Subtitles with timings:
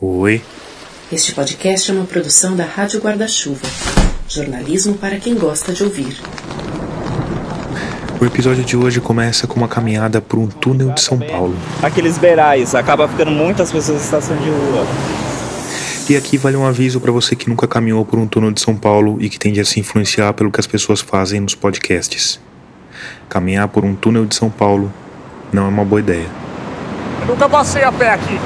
[0.00, 0.40] Oi.
[1.10, 3.66] Este podcast é uma produção da Rádio Guarda-Chuva.
[4.28, 6.16] Jornalismo para quem gosta de ouvir.
[8.20, 11.56] O episódio de hoje começa com uma caminhada por um túnel de São Paulo.
[11.82, 14.86] Aqueles beirais, acaba ficando muitas pessoas em estação de rua.
[16.08, 18.76] E aqui vale um aviso para você que nunca caminhou por um túnel de São
[18.76, 22.38] Paulo e que tende a se influenciar pelo que as pessoas fazem nos podcasts.
[23.28, 24.92] Caminhar por um túnel de São Paulo
[25.52, 26.28] não é uma boa ideia.
[27.22, 28.38] Eu nunca passei a pé aqui.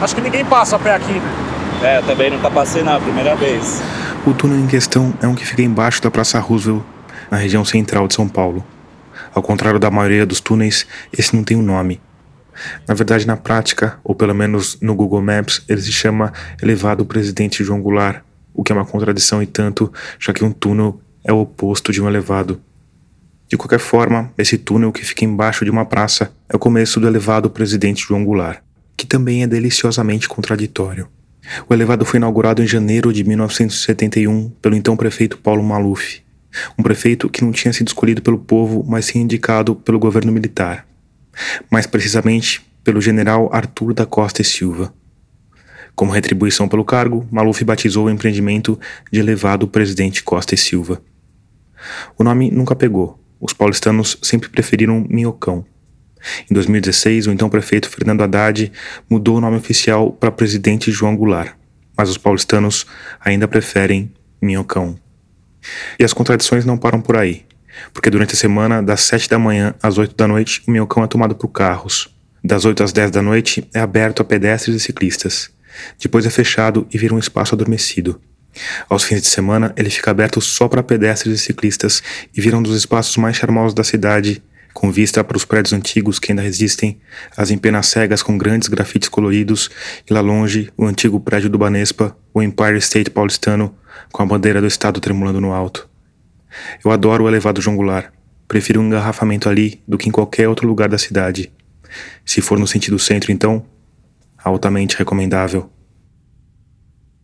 [0.00, 1.48] Acho que ninguém passa a pé aqui, né?
[1.82, 3.80] É, eu também nunca passei na primeira vez.
[4.24, 6.82] O túnel em questão é um que fica embaixo da Praça Roosevelt,
[7.30, 8.64] na região central de São Paulo.
[9.34, 12.00] Ao contrário da maioria dos túneis, esse não tem um nome.
[12.86, 17.64] Na verdade, na prática, ou pelo menos no Google Maps, ele se chama Elevado Presidente
[17.64, 18.22] João Goulart,
[18.54, 22.02] o que é uma contradição e tanto, já que um túnel é o oposto de
[22.02, 22.60] um elevado.
[23.48, 27.06] De qualquer forma, esse túnel que fica embaixo de uma praça é o começo do
[27.06, 28.60] elevado Presidente João Goulart,
[28.98, 31.08] que também é deliciosamente contraditório.
[31.68, 36.20] O elevado foi inaugurado em janeiro de 1971 pelo então prefeito Paulo Maluf,
[36.76, 40.84] um prefeito que não tinha sido escolhido pelo povo, mas sim indicado pelo governo militar.
[41.70, 44.92] Mais precisamente, pelo general Arthur da Costa e Silva.
[45.94, 48.78] Como retribuição pelo cargo, Maluf batizou o empreendimento
[49.12, 51.00] de Elevado Presidente Costa e Silva.
[52.18, 53.18] O nome nunca pegou.
[53.40, 55.64] Os paulistanos sempre preferiram Minhocão.
[56.50, 58.72] Em 2016, o então prefeito Fernando Haddad
[59.08, 61.54] mudou o nome oficial para Presidente João Goulart,
[61.96, 62.86] mas os paulistanos
[63.20, 64.98] ainda preferem Minhocão.
[65.98, 67.44] E as contradições não param por aí,
[67.92, 71.06] porque durante a semana, das 7 da manhã às 8 da noite, o Minhocão é
[71.06, 72.14] tomado por carros.
[72.42, 75.50] Das 8 às 10 da noite, é aberto a pedestres e ciclistas.
[76.00, 78.20] Depois é fechado e vira um espaço adormecido.
[78.88, 82.02] Aos fins de semana, ele fica aberto só para pedestres e ciclistas
[82.34, 86.18] e vira um dos espaços mais charmosos da cidade, com vista para os prédios antigos
[86.18, 87.00] que ainda resistem,
[87.36, 89.70] as empenas cegas com grandes grafites coloridos
[90.08, 93.74] e lá longe o antigo prédio do Banespa, o Empire State paulistano,
[94.12, 95.88] com a bandeira do estado tremulando no alto.
[96.84, 98.12] Eu adoro o elevado João Goulart.
[98.46, 101.52] Prefiro um engarrafamento ali do que em qualquer outro lugar da cidade.
[102.24, 103.66] Se for no sentido centro, então,
[104.42, 105.70] altamente recomendável.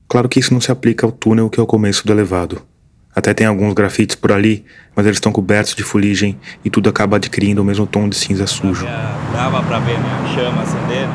[0.09, 2.63] Claro que isso não se aplica ao túnel que é o começo do elevado.
[3.15, 4.65] Até tem alguns grafites por ali,
[4.95, 8.47] mas eles estão cobertos de fuligem e tudo acaba adquirindo o mesmo tom de cinza
[8.47, 8.87] sujo.
[9.33, 10.21] Dava pra ver, né?
[10.25, 11.13] A chama acendendo.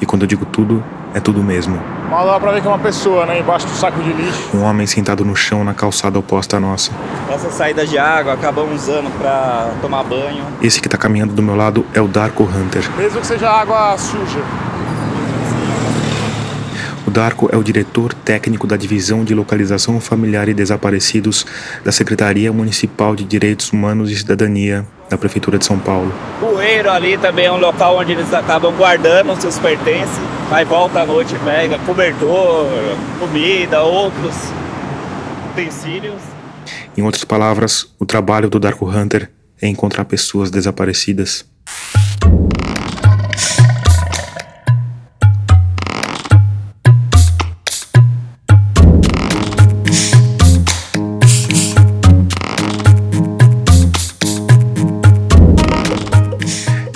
[0.00, 0.82] E quando eu digo tudo,
[1.14, 1.78] é tudo mesmo.
[2.08, 3.40] Mal dá pra ver que é uma pessoa, né?
[3.40, 4.50] Embaixo do saco de lixo.
[4.54, 6.90] Um homem sentado no chão na calçada oposta à nossa.
[7.30, 10.44] Essas saídas de água acabamos usando pra tomar banho.
[10.62, 12.82] Esse que tá caminhando do meu lado é o Darko Hunter.
[12.96, 14.40] Mesmo que seja água suja.
[17.06, 21.44] O Darko é o diretor técnico da Divisão de Localização Familiar e Desaparecidos
[21.84, 26.14] da Secretaria Municipal de Direitos Humanos e Cidadania da Prefeitura de São Paulo.
[26.40, 30.16] O Bueiro ali também é um local onde eles acabam guardando os seus pertences.
[30.50, 32.68] Aí volta à noite, pega cobertor,
[33.18, 34.34] comida, outros
[35.50, 36.20] utensílios.
[36.96, 39.28] Em outras palavras, o trabalho do Darko Hunter
[39.60, 41.44] é encontrar pessoas desaparecidas.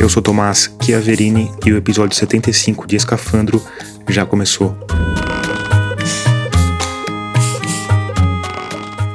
[0.07, 3.61] Eu sou Tomás Chiaverini e o episódio 75 de Escafandro
[4.09, 4.79] já começou.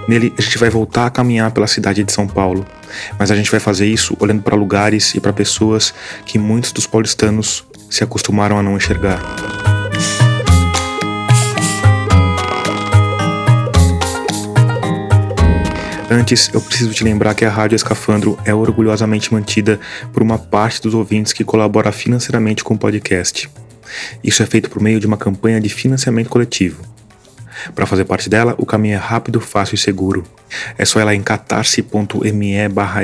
[0.06, 2.68] Nele, a gente vai voltar a caminhar pela cidade de São Paulo,
[3.18, 5.94] mas a gente vai fazer isso olhando para lugares e para pessoas
[6.26, 9.61] que muitos dos paulistanos se acostumaram a não enxergar.
[16.14, 19.80] Antes, eu preciso te lembrar que a Rádio Escafandro é orgulhosamente mantida
[20.12, 23.50] por uma parte dos ouvintes que colabora financeiramente com o podcast.
[24.22, 26.84] Isso é feito por meio de uma campanha de financiamento coletivo.
[27.74, 30.26] Para fazer parte dela, o caminho é rápido, fácil e seguro.
[30.78, 32.56] É só ir lá em catarse.me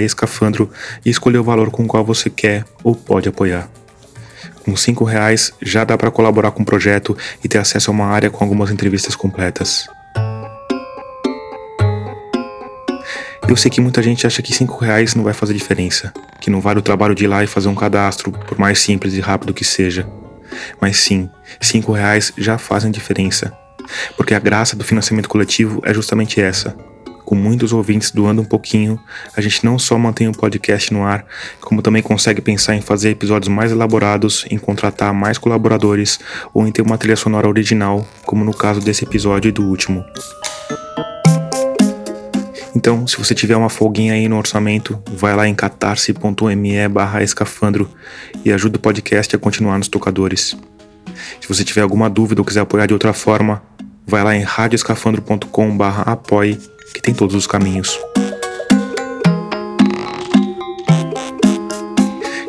[0.03, 0.69] escafandro
[1.05, 3.69] e escolher o valor com o qual você quer ou pode apoiar.
[4.65, 8.07] Com cinco reais já dá para colaborar com o projeto e ter acesso a uma
[8.07, 9.87] área com algumas entrevistas completas.
[13.47, 16.59] Eu sei que muita gente acha que cinco reais não vai fazer diferença, que não
[16.59, 19.53] vale o trabalho de ir lá e fazer um cadastro, por mais simples e rápido
[19.53, 20.05] que seja.
[20.81, 21.29] Mas sim,
[21.61, 23.53] cinco reais já fazem diferença,
[24.17, 26.75] porque a graça do financiamento coletivo é justamente essa.
[27.23, 28.99] Com muitos ouvintes doando um pouquinho,
[29.35, 31.25] a gente não só mantém o podcast no ar,
[31.61, 36.19] como também consegue pensar em fazer episódios mais elaborados, em contratar mais colaboradores
[36.53, 40.03] ou em ter uma trilha sonora original, como no caso desse episódio e do último.
[42.77, 47.89] Então, se você tiver uma folguinha aí no orçamento, vai lá em catarse.me barra escafandro
[48.45, 50.55] e ajuda o podcast a continuar nos tocadores.
[51.41, 53.63] Se você tiver alguma dúvida ou quiser apoiar de outra forma,
[54.05, 56.59] vai lá em radioescafandro.com/apoie,
[56.93, 57.99] que tem todos os caminhos.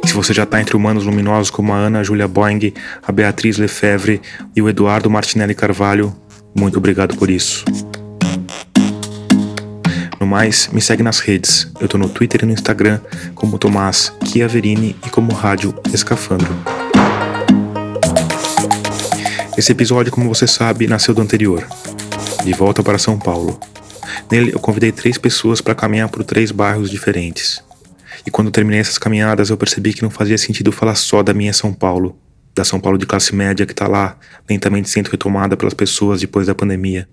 [0.05, 4.21] Se você já está entre humanos luminosos como a Ana Julia Boing, a Beatriz Lefebvre
[4.55, 6.15] e o Eduardo Martinelli Carvalho,
[6.55, 7.65] muito obrigado por isso.
[10.38, 11.69] Mais, me segue nas redes.
[11.81, 13.00] Eu tô no Twitter e no Instagram
[13.35, 16.55] como Tomás Chiaverini e como Rádio Escafandro.
[19.56, 21.67] Esse episódio, como você sabe, nasceu do anterior.
[22.44, 23.58] De volta para São Paulo.
[24.31, 27.61] Nele, eu convidei três pessoas para caminhar por três bairros diferentes.
[28.25, 31.52] E quando terminei essas caminhadas, eu percebi que não fazia sentido falar só da minha
[31.52, 32.17] São Paulo,
[32.55, 34.17] da São Paulo de classe média que está lá,
[34.49, 37.08] lentamente sendo retomada pelas pessoas depois da pandemia.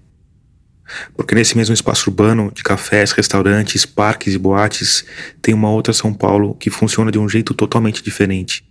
[1.16, 5.06] Porque nesse mesmo espaço urbano, de cafés, restaurantes, parques e boates,
[5.42, 8.66] tem uma outra São Paulo que funciona de um jeito totalmente diferente.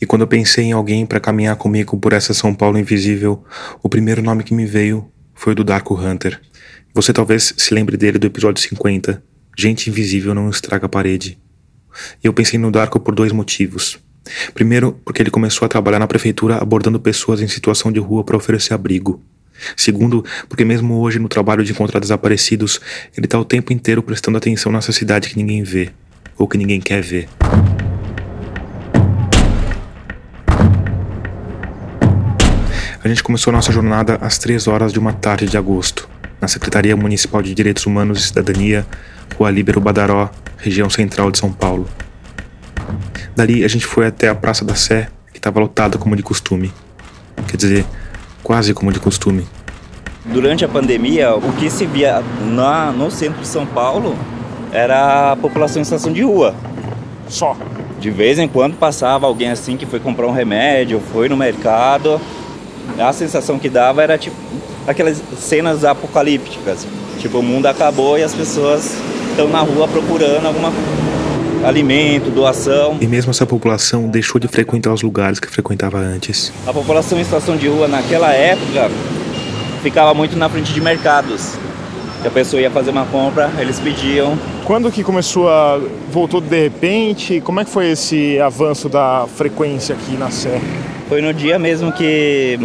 [0.00, 3.44] E quando eu pensei em alguém para caminhar comigo por essa São Paulo invisível,
[3.82, 6.40] o primeiro nome que me veio foi o do Darko Hunter.
[6.94, 9.22] Você talvez se lembre dele do episódio 50,
[9.56, 11.38] Gente Invisível Não Estraga a Parede.
[12.22, 13.98] E eu pensei no Darko por dois motivos.
[14.54, 18.36] Primeiro, porque ele começou a trabalhar na prefeitura abordando pessoas em situação de rua para
[18.36, 19.22] oferecer abrigo.
[19.76, 22.80] Segundo, porque mesmo hoje no trabalho de encontrar desaparecidos,
[23.16, 25.90] ele está o tempo inteiro prestando atenção nessa cidade que ninguém vê,
[26.36, 27.28] ou que ninguém quer ver.
[33.02, 36.06] A gente começou nossa jornada às três horas de uma tarde de agosto,
[36.38, 38.86] na Secretaria Municipal de Direitos Humanos e Cidadania,
[39.36, 41.88] Rua Líbero Badaró, região central de São Paulo.
[43.34, 46.70] Dali a gente foi até a Praça da Sé, que estava lotada como de costume.
[47.48, 47.86] Quer dizer,
[48.42, 49.46] quase como de costume.
[50.24, 54.16] Durante a pandemia, o que se via na, no centro de São Paulo
[54.72, 56.54] era a população em situação de rua.
[57.28, 57.56] Só.
[57.98, 62.20] De vez em quando passava alguém assim que foi comprar um remédio, foi no mercado.
[62.98, 64.36] A sensação que dava era tipo
[64.86, 66.86] aquelas cenas apocalípticas.
[67.18, 68.96] Tipo, o mundo acabou e as pessoas
[69.30, 70.72] estão na rua procurando alguma
[71.64, 72.98] alimento, doação.
[73.00, 76.52] E mesmo essa população deixou de frequentar os lugares que frequentava antes.
[76.66, 78.90] A população em situação de rua naquela época
[79.82, 81.56] ficava muito na frente de mercados.
[82.20, 84.38] Se a pessoa ia fazer uma compra, eles pediam.
[84.64, 85.80] Quando que começou a...
[86.10, 87.40] voltou de repente?
[87.40, 90.60] Como é que foi esse avanço da frequência aqui na Sé?
[91.08, 92.58] Foi no dia mesmo que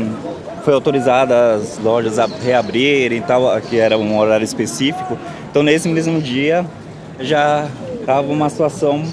[0.63, 5.17] foi autorizada as lojas a reabrirem e tal, que era um horário específico.
[5.49, 6.65] Então nesse mesmo dia
[7.19, 7.65] já
[8.05, 9.03] estava uma situação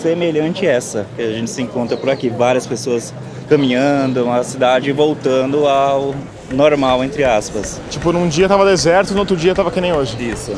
[0.00, 3.12] semelhante a essa que a gente se encontra por aqui, várias pessoas
[3.48, 6.14] caminhando, a cidade voltando ao
[6.52, 7.80] normal entre aspas.
[7.90, 10.16] Tipo, num dia tava deserto, no outro dia tava que nem hoje.
[10.20, 10.52] Isso.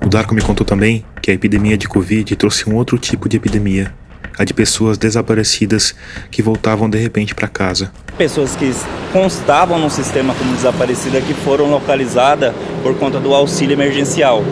[0.00, 3.36] O Darko me contou também que a epidemia de Covid trouxe um outro tipo de
[3.38, 3.92] epidemia,
[4.38, 5.94] a de pessoas desaparecidas
[6.30, 7.90] que voltavam de repente para casa.
[8.16, 8.72] Pessoas que
[9.12, 14.44] constavam no sistema como desaparecida que foram localizadas por conta do auxílio emergencial.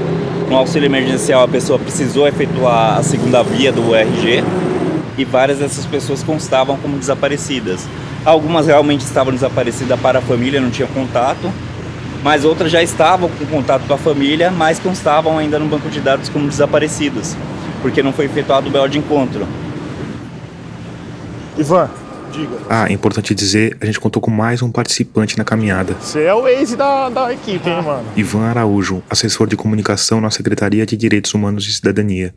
[0.49, 4.43] No auxílio emergencial a pessoa precisou efetuar a segunda via do RG
[5.17, 7.87] e várias dessas pessoas constavam como desaparecidas.
[8.25, 11.51] Algumas realmente estavam desaparecidas para a família, não tinham contato,
[12.23, 16.01] mas outras já estavam com contato com a família, mas constavam ainda no banco de
[16.01, 17.37] dados como desaparecidos,
[17.81, 19.47] porque não foi efetuado o BO de encontro.
[21.59, 21.89] Ivan,
[22.33, 22.57] diga.
[22.69, 25.95] Ah, é importante dizer, a gente contou com mais um participante na caminhada.
[26.01, 28.05] Você é o ex da, da equipe, hein, mano?
[28.15, 32.35] Ivan Araújo, assessor de comunicação na Secretaria de Direitos Humanos e Cidadania.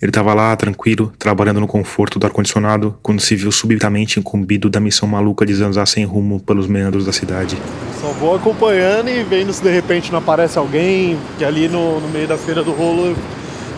[0.00, 4.78] Ele estava lá, tranquilo, trabalhando no conforto do ar-condicionado, quando se viu subitamente incumbido da
[4.78, 7.56] missão maluca de zanzar sem rumo pelos meandros da cidade.
[8.00, 12.08] Só vou acompanhando e vendo se de repente não aparece alguém, que ali no, no
[12.08, 13.16] meio da feira do rolo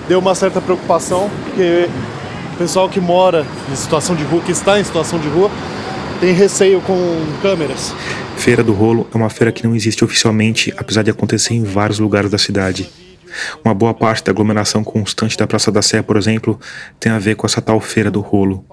[0.09, 1.89] deu uma certa preocupação, porque
[2.59, 5.49] pessoal que mora em situação de rua, que está em situação de rua,
[6.21, 6.97] tem receio com
[7.41, 7.95] câmeras.
[8.37, 12.01] Feira do Rolo é uma feira que não existe oficialmente, apesar de acontecer em vários
[12.01, 12.91] lugares da cidade.
[13.65, 16.59] Uma boa parte da aglomeração constante da Praça da Sé, por exemplo,
[16.99, 18.65] tem a ver com essa tal Feira do Rolo.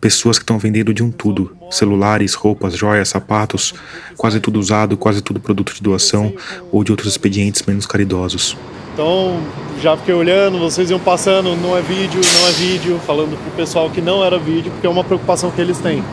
[0.00, 3.74] Pessoas que estão vendendo de um tudo: celulares, roupas, joias, sapatos,
[4.16, 6.32] quase tudo usado, quase tudo produto de doação
[6.72, 8.56] ou de outros expedientes menos caridosos.
[9.00, 9.40] Então
[9.80, 13.88] já fiquei olhando, vocês iam passando, não é vídeo, não é vídeo, falando pro pessoal
[13.88, 16.04] que não era vídeo, porque é uma preocupação que eles têm,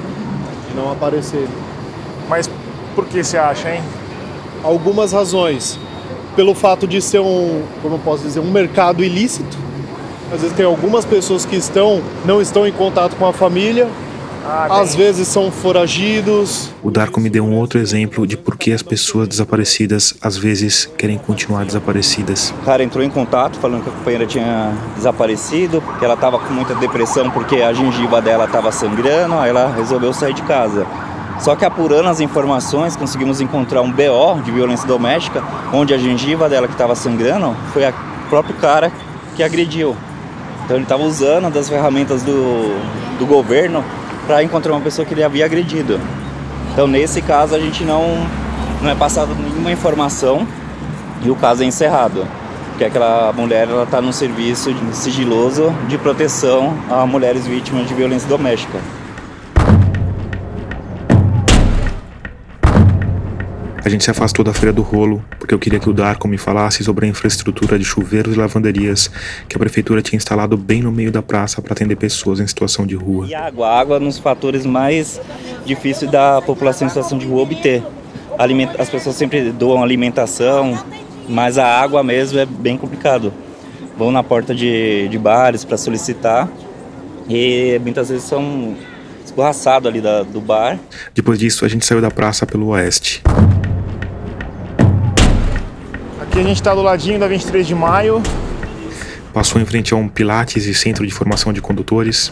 [0.70, 1.50] de não aparecer.
[2.30, 2.50] Mas
[2.96, 3.84] por que você acha, hein?
[4.64, 5.78] Algumas razões.
[6.34, 9.58] Pelo fato de ser um, como eu posso dizer, um mercado ilícito.
[10.34, 13.90] Às vezes tem algumas pessoas que estão, não estão em contato com a família,
[14.50, 16.70] Ah, às vezes são foragidos.
[16.82, 20.90] O Darko me deu um outro exemplo de por que as pessoas desaparecidas às vezes
[20.98, 22.54] querem continuar desaparecidas.
[22.62, 26.54] O cara entrou em contato falando que a companheira tinha desaparecido, que ela estava com
[26.54, 30.88] muita depressão porque a gengiva dela estava sangrando, aí ela resolveu sair de casa.
[31.42, 36.48] Só que apurando as informações, conseguimos encontrar um BO de violência doméstica, onde a gengiva
[36.48, 37.94] dela que estava sangrando foi o
[38.30, 38.94] próprio cara
[39.36, 39.94] que agrediu.
[40.64, 42.78] Então ele estava usando das ferramentas do,
[43.20, 43.84] do governo
[44.28, 46.00] para encontrar uma pessoa que ele havia agredido.
[46.74, 48.28] Então nesse caso a gente não,
[48.82, 50.46] não é passado nenhuma informação
[51.24, 52.28] e o caso é encerrado.
[52.70, 58.78] Porque aquela mulher está no serviço sigiloso de proteção a mulheres vítimas de violência doméstica.
[63.88, 66.38] A gente se afastou da Feira do Rolo porque eu queria que o Darko me
[66.38, 69.10] falasse sobre a infraestrutura de chuveiros e lavanderias
[69.48, 72.86] que a prefeitura tinha instalado bem no meio da praça para atender pessoas em situação
[72.86, 73.26] de rua.
[73.26, 75.22] E água, água é um dos fatores mais
[75.66, 77.82] difíceis da população em situação de rua obter.
[78.78, 80.78] As pessoas sempre doam alimentação,
[81.30, 83.32] mas a água mesmo é bem complicado.
[83.98, 86.50] Vão na porta de, de bares para solicitar
[87.30, 88.76] e muitas vezes são
[89.24, 90.78] esborraçados ali da, do bar.
[91.16, 93.24] Depois disso, a gente saiu da praça pelo oeste.
[96.38, 98.22] Aqui a gente está do ladinho da 23 de maio.
[99.34, 102.32] Passou em frente a um Pilates e Centro de Formação de Condutores.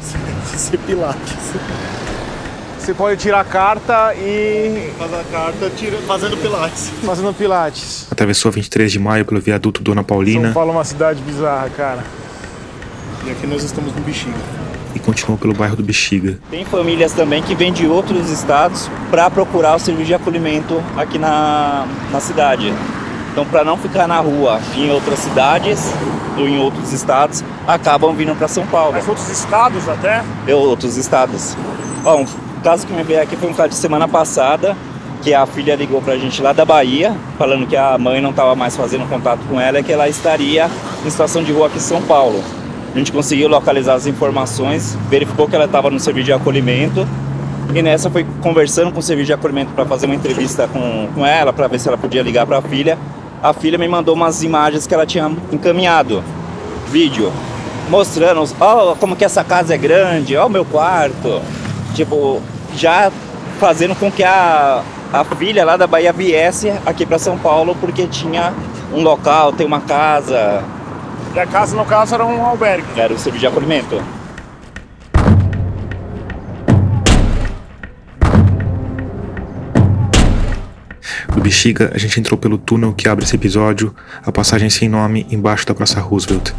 [0.55, 1.33] Ser Pilates.
[2.77, 4.91] Você pode tirar a carta e.
[4.99, 6.91] Faz a carta tira, fazendo Pilates.
[7.03, 8.05] Fazendo Pilates.
[8.11, 10.43] Atravessou a 23 de maio pelo viaduto Dona Paulina.
[10.43, 12.03] São Paulo é uma cidade bizarra, cara.
[13.25, 14.37] E aqui nós estamos no Bexiga.
[14.93, 16.37] E continuou pelo bairro do Bexiga.
[16.51, 21.17] Tem famílias também que vêm de outros estados para procurar o serviço de acolhimento aqui
[21.17, 22.71] na, na cidade.
[23.35, 25.91] Então, para não ficar na rua em outras cidades
[26.37, 28.93] ou em outros estados, acabam vindo para São Paulo.
[28.93, 30.23] Mas outros estados até?
[30.47, 31.53] Eu, outros estados.
[32.01, 34.73] Bom, o caso que me veio aqui foi um caso de semana passada,
[35.21, 38.29] que a filha ligou para a gente lá da Bahia, falando que a mãe não
[38.29, 40.69] estava mais fazendo contato com ela e que ela estaria
[41.05, 42.41] em situação de rua aqui em São Paulo.
[42.93, 47.05] A gente conseguiu localizar as informações, verificou que ela estava no serviço de acolhimento
[47.73, 51.25] e nessa foi conversando com o serviço de acolhimento para fazer uma entrevista com, com
[51.25, 52.97] ela, para ver se ela podia ligar para a filha
[53.41, 56.23] a filha me mandou umas imagens que ela tinha encaminhado,
[56.89, 57.31] vídeo,
[57.89, 61.41] mostrando, ó, oh, como que essa casa é grande, ó, oh, o meu quarto.
[61.93, 62.41] Tipo,
[62.75, 63.11] já
[63.59, 68.07] fazendo com que a, a filha lá da Bahia viesse aqui para São Paulo porque
[68.07, 68.53] tinha
[68.93, 70.63] um local, tem uma casa.
[71.33, 72.85] E a casa, no caso, era um albergue?
[72.97, 74.01] Era o serviço de acolhimento.
[81.45, 83.93] Bexiga, a gente entrou pelo túnel que abre esse episódio,
[84.25, 86.51] a passagem sem nome embaixo da Praça Roosevelt.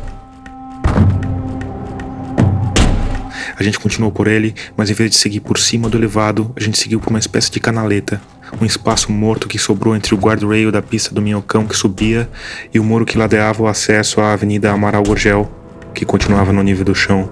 [3.58, 6.60] A gente continuou por ele, mas em vez de seguir por cima do elevado, a
[6.60, 8.22] gente seguiu por uma espécie de canaleta,
[8.60, 12.30] um espaço morto que sobrou entre o guardrail da pista do Minhocão que subia
[12.72, 15.50] e o muro que ladeava o acesso à Avenida Amaral Gorgel,
[15.92, 17.28] que continuava no nível do chão.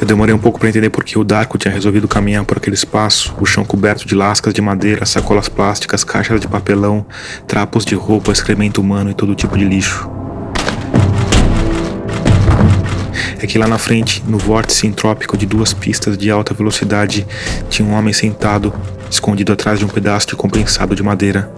[0.00, 2.74] Eu demorei um pouco para entender por que o Darko tinha resolvido caminhar por aquele
[2.74, 7.04] espaço, o chão coberto de lascas de madeira, sacolas plásticas, caixas de papelão,
[7.46, 10.10] trapos de roupa, excremento humano e todo tipo de lixo.
[13.38, 17.26] É que lá na frente, no vórtice entrópico de duas pistas de alta velocidade,
[17.68, 18.72] tinha um homem sentado,
[19.10, 21.50] escondido atrás de um pedaço de compensado de madeira.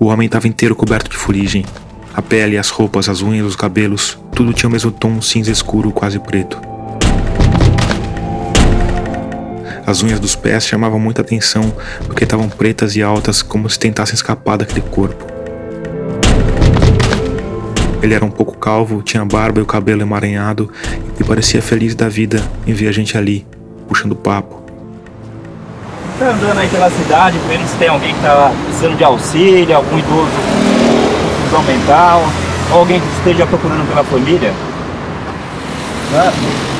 [0.00, 1.64] O homem estava inteiro coberto de fuligem.
[2.14, 5.90] A pele, as roupas, as unhas, os cabelos, tudo tinha o mesmo tom cinza escuro,
[5.90, 6.60] quase preto.
[9.84, 11.74] As unhas dos pés chamavam muita atenção
[12.06, 15.26] porque estavam pretas e altas, como se tentassem escapar daquele corpo.
[18.00, 20.70] Ele era um pouco calvo, tinha barba e o cabelo emaranhado
[21.18, 23.44] e parecia feliz da vida em ver a gente ali,
[23.88, 24.67] puxando papo
[26.18, 29.98] tá andando aí pela cidade, vendo se tem alguém que tá precisando de auxílio, algum
[29.98, 32.22] idoso com confusão mental,
[32.72, 34.52] ou alguém que esteja procurando pela família?
[36.14, 36.32] É,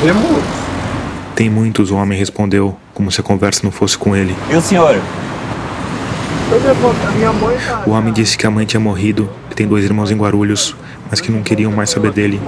[0.02, 0.58] tem muitos.
[1.34, 4.34] Tem muitos, o homem respondeu, como se a conversa não fosse com ele.
[4.50, 5.00] E o senhor?
[6.50, 10.74] Tá o homem disse que a mãe tinha morrido, que tem dois irmãos em Guarulhos,
[11.10, 12.40] mas que não queriam mais saber dele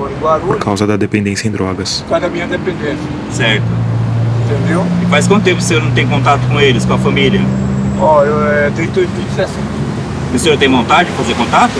[0.46, 2.00] por causa da dependência em drogas.
[2.00, 2.98] Por causa da minha dependência.
[3.30, 3.89] Certo
[4.50, 4.84] entendeu?
[5.02, 7.40] E faz quanto tempo o senhor não tem contato com eles, com a família?
[8.00, 9.50] Ó, eu é 38 17.
[10.32, 11.72] E o senhor tem vontade de fazer contato?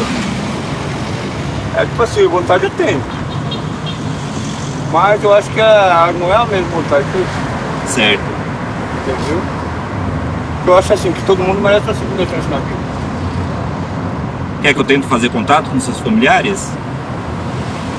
[1.77, 3.01] É tipo assim, vontade eu tenho.
[4.93, 7.27] Mas eu acho que a, não é a mesma vontade que eu
[7.87, 8.23] Certo.
[9.03, 9.41] Entendeu?
[10.67, 12.81] eu acho assim, que todo mundo merece uma segunda chance na vida.
[14.63, 16.71] Quer que eu tente fazer contato com seus familiares?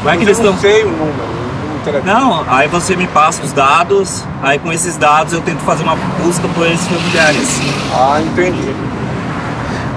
[0.03, 0.69] Vai que eles eu não estão.
[0.69, 1.40] sei o número.
[1.81, 2.11] Telefone.
[2.11, 5.95] Não, aí você me passa os dados, aí com esses dados eu tento fazer uma
[5.95, 7.59] busca por esses familiares.
[7.93, 8.73] Ah, entendi.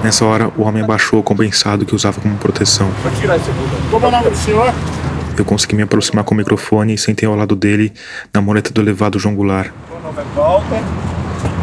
[0.02, 2.90] Nessa hora, o homem abaixou o compensado que usava como proteção.
[3.02, 3.90] Vou tirar esse aqui.
[3.90, 4.72] Como é o nome do senhor?
[5.36, 7.92] Eu consegui me aproximar com o microfone e sentei ao lado dele,
[8.32, 9.70] na moleta do elevado João Goulart.
[9.90, 10.82] Meu nome é Walter.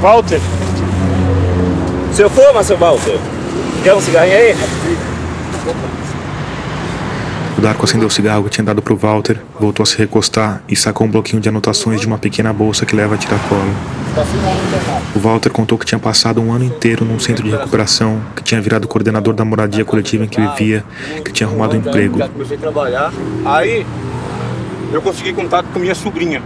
[0.01, 0.41] Walter.
[2.13, 3.19] Seu fuma, seu Walter?
[3.83, 4.57] Quer um cigarrinho aí?
[7.61, 10.75] O Darko acendeu o cigarro que tinha dado pro Walter, voltou a se recostar e
[10.75, 13.61] sacou um bloquinho de anotações de uma pequena bolsa que leva a tiracolo.
[15.15, 18.59] O Walter contou que tinha passado um ano inteiro num centro de recuperação, que tinha
[18.59, 20.83] virado coordenador da moradia coletiva em que vivia,
[21.23, 22.17] que tinha arrumado um emprego.
[22.17, 23.13] Já comecei a trabalhar.
[23.45, 23.85] Aí
[24.91, 26.41] eu consegui contato com minha sobrinha,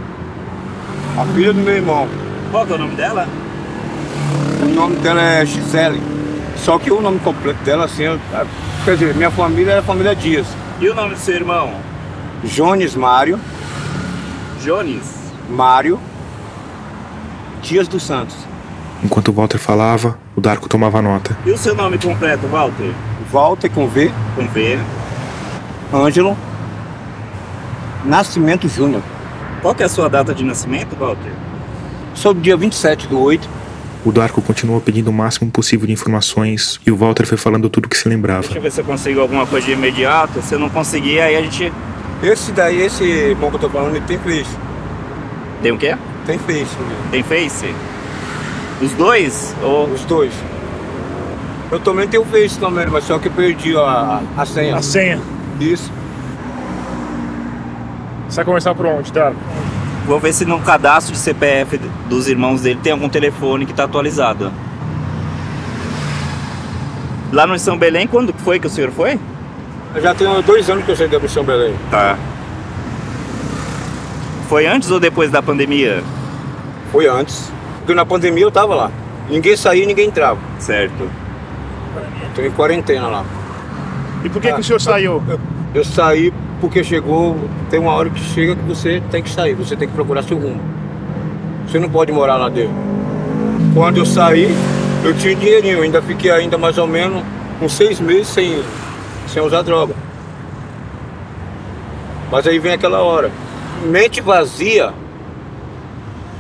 [1.17, 2.10] a filha do meu irmão.
[2.51, 3.25] Qual que é o nome dela?
[4.62, 6.01] O nome dela é Gisele.
[6.57, 8.19] Só que o nome completo dela, assim, eu-
[8.84, 10.45] quer dizer, minha família é a família Dias.
[10.79, 11.74] E o nome do seu irmão?
[12.44, 13.39] Jones Mário,
[14.62, 15.15] Jones.
[15.50, 16.00] Mário
[17.62, 18.36] Dias dos Santos.
[19.03, 21.38] Enquanto o Walter falava, o Darko tomava nota.
[21.46, 22.91] E o seu nome completo, Walter?
[23.32, 24.79] Walter com V, Com V.
[25.94, 26.38] Ângelo
[28.03, 29.01] Nascimento Júnior.
[29.62, 31.32] Qual que é a sua data de nascimento, Walter?
[32.13, 33.48] Sou do dia 27 do 8.
[34.05, 37.88] O Darko continuou pedindo o máximo possível de informações e o Walter foi falando tudo
[37.88, 38.41] o que se lembrava.
[38.41, 40.43] Deixa eu ver se eu consigo alguma coisa de imediato.
[40.43, 41.74] Se eu não conseguir, aí a gente.
[42.21, 44.55] Esse daí, esse irmão que eu tô falando, ele tem Face.
[45.63, 45.97] Tem o quê?
[46.27, 46.77] Tem Face,
[47.09, 47.74] Tem Face?
[48.79, 49.55] Os dois?
[49.63, 49.88] Ou.
[49.88, 50.31] os dois.
[51.71, 54.75] Eu também tenho Face também, mas só que perdi a, a senha.
[54.75, 55.19] A senha.
[55.59, 55.91] Isso.
[58.29, 59.39] Você vai começar por onde, Darko?
[60.05, 63.85] Vou ver se no cadastro de CPF dos irmãos dele tem algum telefone que tá
[63.85, 64.51] atualizado.
[67.33, 69.19] Lá no São Belém, quando foi que o senhor foi?
[69.95, 71.74] Eu já tenho dois anos que eu saí da Missão Belém.
[71.89, 72.17] Tá.
[74.47, 76.03] Foi antes ou depois da pandemia?
[76.91, 77.51] Foi antes.
[77.79, 78.91] Porque na pandemia eu tava lá.
[79.27, 80.39] Ninguém saía, ninguém entrava.
[80.59, 81.09] Certo.
[82.35, 83.25] Tô em quarentena lá.
[84.23, 85.23] E por que, que o senhor saiu?
[85.73, 86.32] Eu saí
[86.65, 87.38] porque chegou,
[87.69, 90.36] tem uma hora que chega que você tem que sair, você tem que procurar seu
[90.36, 90.60] rumo.
[91.67, 92.73] Você não pode morar lá dentro.
[93.71, 94.49] Quando eu saí,
[95.04, 97.23] eu tinha dinheirinho, ainda fiquei ainda mais ou menos
[97.62, 98.63] uns seis meses sem,
[99.28, 99.93] sem usar droga.
[102.32, 103.32] Mas aí vem aquela hora.
[103.86, 104.91] Mente vazia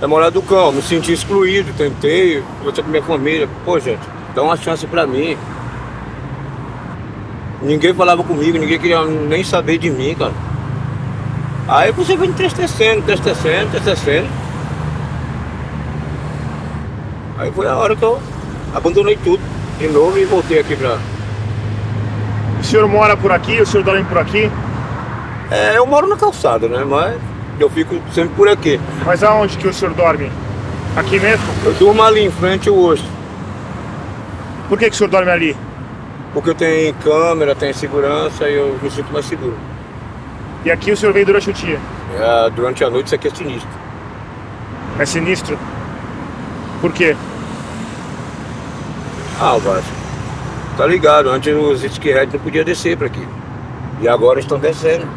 [0.01, 3.47] é morar do cão, me senti excluído, tentei, conversar com minha família.
[3.63, 4.01] Pô, gente,
[4.33, 5.37] dá uma chance pra mim.
[7.61, 10.33] Ninguém falava comigo, ninguém queria nem saber de mim, cara.
[11.67, 14.27] Aí você vai entristecendo, entristecendo, entristecendo.
[17.37, 18.19] Aí foi a hora que eu
[18.73, 19.41] abandonei tudo
[19.79, 20.97] de novo e voltei aqui pra.
[22.59, 23.59] O senhor mora por aqui?
[23.59, 24.49] O senhor dorme por aqui?
[25.51, 26.83] É, eu moro na calçada, né?
[26.83, 27.19] Mas
[27.59, 28.79] eu fico sempre por aqui.
[29.05, 30.31] Mas aonde que o senhor dorme?
[30.95, 31.45] Aqui mesmo?
[31.65, 33.05] Eu durmo ali em frente ao osso.
[34.69, 35.57] Por que, que o senhor dorme ali?
[36.35, 39.57] Porque eu tenho câmera, tenho segurança e eu me sinto mais seguro.
[40.65, 41.79] E aqui o senhor vem durante o dia?
[42.19, 43.69] É, durante a noite isso aqui é sinistro.
[44.99, 45.57] É sinistro?
[46.81, 47.15] Por quê?
[49.39, 49.89] Ah, Vasco.
[50.75, 53.25] Tá ligado, antes os skinheads não podiam descer pra aqui.
[54.01, 55.07] E agora estão descendo.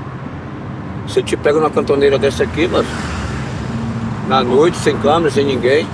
[1.04, 2.86] Você te pega numa cantoneira dessa aqui, mas
[4.28, 5.84] na noite, sem câmera, sem ninguém.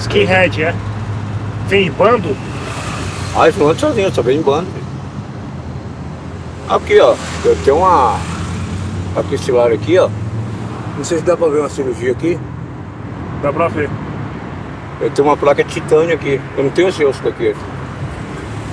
[0.00, 0.74] Skinhead, é?
[1.68, 2.36] Vem em bando?
[3.34, 4.68] Aí não ando sozinho, só vem em bando.
[6.68, 7.14] Aqui, ó.
[7.44, 8.18] Eu tenho uma.
[9.16, 10.08] Aqui esse lado aqui, ó.
[10.96, 12.38] Não sei se dá pra ver uma cirurgia aqui.
[13.42, 13.88] Dá pra ver.
[15.00, 16.40] Eu tenho uma placa de titânio aqui.
[16.56, 17.54] Eu não tenho esse osso daqui.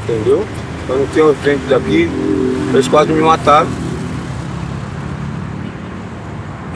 [0.03, 0.45] Entendeu?
[0.87, 2.09] Eu não tenho os dentes daqui.
[2.73, 3.67] Eles quase me mataram.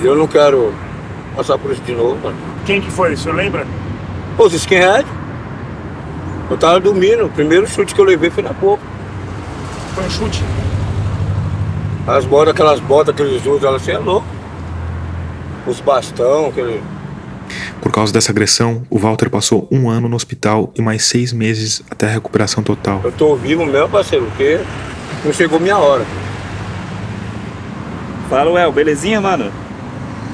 [0.01, 0.73] E eu não quero
[1.35, 2.37] passar por isso de novo, mano.
[2.65, 3.13] Quem que foi?
[3.13, 3.67] O senhor lembra?
[4.37, 5.05] Os skinhead.
[6.49, 7.25] Eu tava dormindo.
[7.25, 8.83] O primeiro chute que eu levei foi na boca.
[9.95, 10.43] Foi um chute.
[12.05, 14.27] As botas, aquelas botas que eles usam, elas assim, é louco.
[15.65, 16.83] Os bastão, aquele.
[17.81, 21.81] Por causa dessa agressão, o Walter passou um ano no hospital e mais seis meses
[21.89, 23.01] até a recuperação total.
[23.03, 24.59] Eu tô vivo mesmo, parceiro, porque
[25.23, 26.05] não chegou minha hora.
[28.29, 29.51] Fala, Well, belezinha, mano?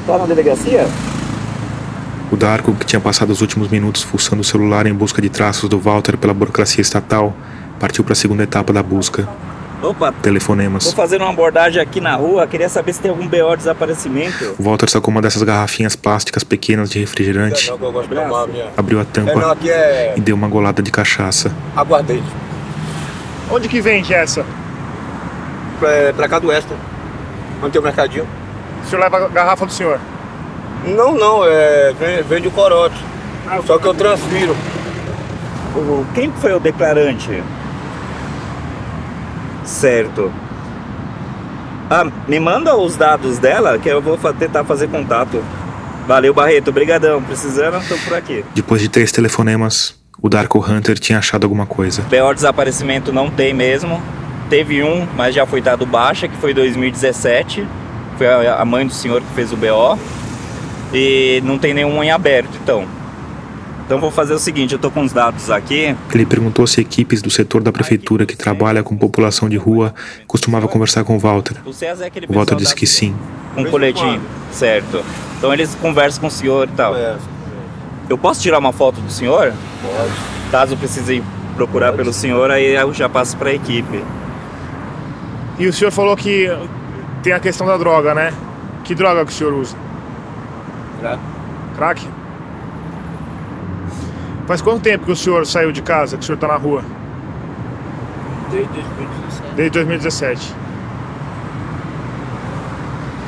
[0.08, 0.88] Tá na delegacia?
[2.32, 5.68] O Darko, que tinha passado os últimos minutos fuçando o celular em busca de traços
[5.68, 7.34] do Walter pela burocracia estatal,
[7.80, 9.28] partiu para a segunda etapa da busca.
[9.82, 10.84] Opa, telefonemas.
[10.84, 14.56] Vou fazer uma abordagem aqui na rua, queria saber se tem algum BO de desaparecimento.
[14.60, 18.16] O Walter sacou uma dessas garrafinhas plásticas pequenas de refrigerante, Não, que eu gosto de
[18.16, 18.46] tomar
[18.78, 21.52] abriu a É, não, tampa é e deu uma golada de cachaça.
[21.76, 22.28] aguardente.
[23.50, 24.46] Onde que vende essa?
[25.80, 26.74] Pra, pra cá do Oeste.
[27.64, 28.28] Onde tem o mercadinho.
[28.84, 30.00] O senhor leva a garrafa do senhor?
[30.86, 31.94] Não, não, é.
[32.00, 32.96] vem- Vende o corote.
[33.66, 34.56] Só que eu transfiro.
[35.76, 37.44] O- Quem foi o declarante?
[39.64, 40.32] Certo.
[41.90, 45.44] Ah, me manda os dados dela que eu vou fa- tentar fazer contato.
[46.08, 46.70] Valeu, Barreto.
[46.70, 47.22] Obrigadão.
[47.22, 48.44] Precisando, tô por aqui.
[48.54, 52.02] Depois de três telefonemas, o Darko Hunter tinha achado alguma coisa.
[52.04, 54.02] BO desaparecimento não tem mesmo.
[54.50, 57.66] Teve um, mas já foi dado baixa, que foi 2017.
[58.18, 59.98] Foi a a mãe do senhor que fez o BO.
[60.94, 62.86] E não tem nenhum em aberto, então.
[63.86, 65.96] Então vou fazer o seguinte, eu tô com os dados aqui.
[66.14, 69.96] Ele perguntou se equipes do setor da prefeitura que trabalha com população de rua
[70.28, 71.58] costumava conversar com o Walter.
[71.66, 73.16] O César é aquele O Walter disse que sim.
[73.56, 74.22] Com coletinho,
[74.52, 75.04] certo.
[75.38, 76.96] Então eles conversam com o senhor e tal.
[76.96, 77.18] É,
[78.08, 79.54] Eu posso tirar uma foto do senhor?
[79.82, 80.12] pode.
[80.52, 81.24] Caso precise
[81.56, 84.04] procurar pelo senhor, aí eu já passo para a equipe.
[85.58, 86.48] E o senhor falou que
[87.24, 88.32] tem a questão da droga, né?
[88.84, 89.76] Que droga que o senhor usa?
[91.00, 91.20] Crack.
[91.76, 92.08] Crack?
[94.48, 96.84] Faz quanto tempo que o senhor saiu de casa, que o senhor tá na rua?
[98.50, 99.56] Desde 2017.
[99.56, 100.56] Desde 2017.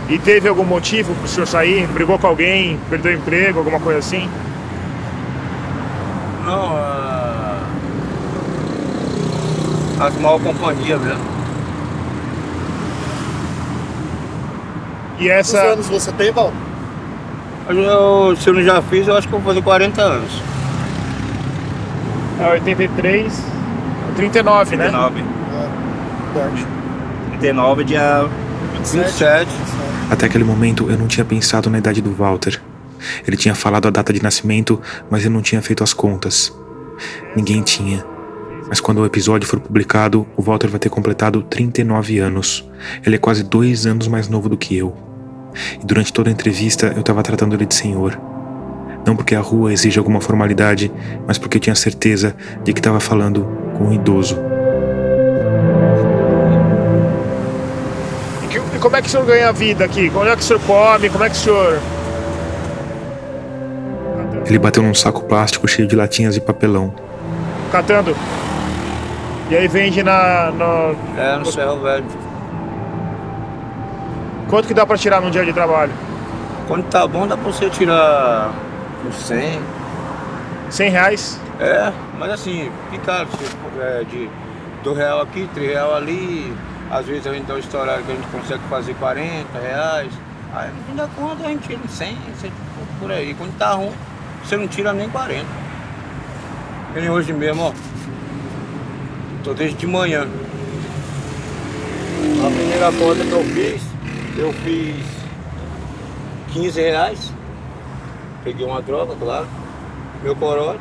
[0.10, 1.88] E teve algum motivo pro senhor sair?
[1.88, 2.80] Brigou com alguém?
[2.90, 3.60] Perdeu emprego?
[3.60, 4.30] Alguma coisa assim?
[6.44, 7.60] Não, ah,
[10.02, 11.32] as mal companhia mesmo.
[15.20, 15.62] E Quantos essa.
[15.62, 16.52] anos você tem, Val?
[17.70, 20.42] Eu, se eu não já fiz, eu acho que eu vou fazer 40 anos.
[22.40, 23.44] É 83.
[24.16, 24.84] 39, né?
[24.90, 25.24] 39.
[26.34, 26.68] Perto.
[27.40, 28.28] 39 dia
[28.74, 29.48] 27.
[30.10, 32.62] Até aquele momento eu não tinha pensado na idade do Walter.
[33.28, 36.56] Ele tinha falado a data de nascimento, mas eu não tinha feito as contas.
[37.36, 38.04] Ninguém tinha.
[38.68, 42.70] Mas quando o episódio for publicado, o Walter vai ter completado 39 anos.
[43.06, 45.11] Ele é quase dois anos mais novo do que eu.
[45.82, 48.20] E durante toda a entrevista eu estava tratando ele de senhor.
[49.06, 50.92] Não porque a rua exige alguma formalidade,
[51.28, 54.38] mas porque eu tinha certeza de que estava falando com um idoso.
[58.44, 60.10] E, que- e como é que o senhor ganha a vida aqui?
[60.10, 61.10] Como é que o senhor come?
[61.10, 61.80] Como é que o senhor.
[64.46, 66.94] Ele bateu num saco plástico cheio de latinhas de papelão.
[67.72, 68.16] Catando?
[69.50, 70.52] E aí vende na.
[70.52, 72.04] no- É, no céu, velho.
[74.52, 75.94] Quanto que dá pra tirar num dia de trabalho?
[76.68, 78.52] Quando tá bom, dá pra você tirar
[79.08, 79.62] uns 100.
[80.70, 81.40] 100 reais?
[81.58, 83.26] É, mas assim, fica
[83.80, 84.30] é, de
[84.84, 86.54] 2 real aqui, 3 real ali.
[86.92, 90.12] Às vezes a gente dá um estourado que a gente consegue fazer 40 reais.
[90.54, 93.34] Aí no fim da conta a gente tira uns 100, 100 e pouco por aí.
[93.34, 93.94] Quando tá ruim,
[94.44, 95.46] você não tira nem 40.
[96.94, 97.74] Que nem hoje mesmo, ó.
[99.46, 100.28] Tô desde de manhã.
[102.46, 103.91] A primeira conta que eu fiz,
[104.38, 105.06] eu fiz
[106.54, 107.34] 15 reais.
[108.44, 109.48] Peguei uma droga, claro.
[110.24, 110.80] Meu corote.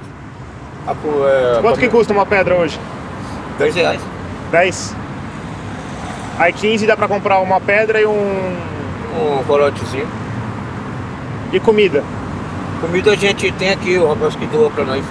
[0.86, 2.78] A, é, Quanto que custa uma pedra hoje?
[3.58, 4.00] 10 reais.
[4.50, 4.96] 10?
[6.38, 8.56] Aí 15 dá pra comprar uma pedra e um.
[9.10, 10.08] Um corotezinho.
[11.52, 12.02] E comida.
[12.80, 15.04] Comida a gente tem aqui, o rapaz que doa pra nós.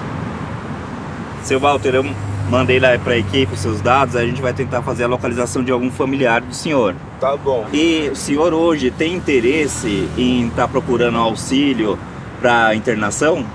[1.44, 2.04] Seu Walter, eu
[2.50, 5.64] mandei lá para a equipe os seus dados, a gente vai tentar fazer a localização
[5.64, 6.96] de algum familiar do senhor.
[7.20, 7.68] Tá bom.
[7.72, 11.98] E o senhor hoje tem interesse em estar procurando auxílio
[12.42, 13.46] para internação?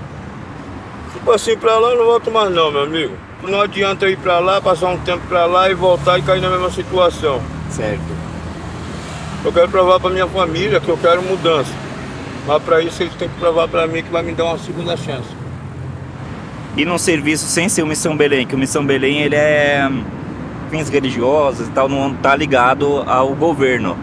[1.13, 3.15] Tipo assim, pra lá eu não volto mais não, meu amigo.
[3.43, 6.49] Não adianta ir pra lá, passar um tempo pra lá e voltar e cair na
[6.49, 7.41] mesma situação.
[7.69, 8.01] Certo.
[9.43, 11.71] Eu quero provar pra minha família que eu quero mudança.
[12.47, 14.95] Mas pra isso eles têm que provar pra mim que vai me dar uma segunda
[14.95, 15.34] chance.
[16.77, 20.03] E num serviço sem ser o Missão Belém, que o Missão Belém ele é hum,
[20.69, 23.97] fins religiosos e tal, não tá ligado ao governo.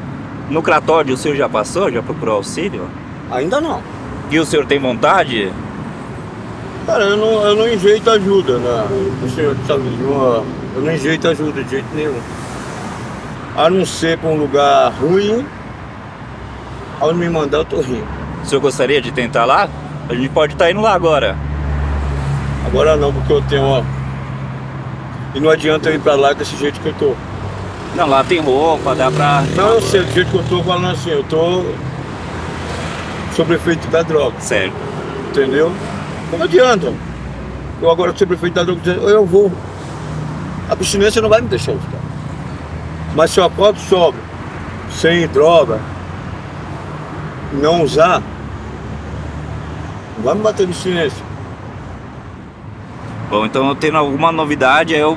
[0.49, 1.93] No Cratódio o senhor já passou?
[1.93, 2.89] Já procurou auxílio?
[3.31, 3.83] Ainda não.
[4.31, 5.53] E o senhor tem vontade?
[6.87, 8.87] Cara, eu não, eu não enjeito ajuda, né?
[9.23, 12.19] O senhor sabe, não, eu não enjeito ajuda de jeito nenhum.
[13.55, 15.47] A não ser pra um lugar ruim,
[16.99, 18.07] ao me mandar eu tô rindo.
[18.43, 19.69] O senhor gostaria de tentar lá?
[20.09, 21.37] A gente pode estar indo lá agora.
[22.67, 23.83] Agora não, porque eu tenho, ó.
[25.35, 27.15] E não adianta eu ir pra lá desse jeito que eu tô.
[27.95, 29.43] Não, lá tem roupa, dá pra.
[29.55, 31.65] Não, eu sei, do jeito que eu tô falando assim, eu tô
[33.35, 34.75] sobre efeito da droga, Certo.
[35.31, 35.73] entendeu?
[36.31, 36.93] Não adianta.
[37.81, 39.51] Eu agora sobre efeito da droga, eu vou.
[40.69, 41.99] A abstinência não vai me deixar eu ficar.
[43.15, 44.17] Mas se o acordo sobe
[44.91, 45.79] sem droga,
[47.53, 48.23] não usar,
[50.17, 51.23] não vai me bater no silêncio.
[53.33, 55.17] Bom, então eu tendo alguma novidade, aí eu,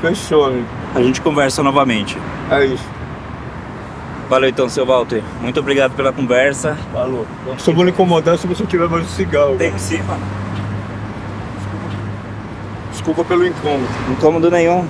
[0.00, 0.68] Fechou, amigo.
[0.94, 2.16] a gente conversa novamente.
[2.48, 2.84] É isso.
[4.28, 5.20] Valeu então, seu Walter.
[5.42, 6.78] Muito obrigado pela conversa.
[6.92, 7.26] Falou.
[7.58, 9.56] Só vou lhe incomodar se você tiver mais um cigarro.
[9.56, 10.22] Tem sim, mano.
[12.92, 13.88] Desculpa pelo incômodo.
[14.12, 14.86] Incômodo nenhum.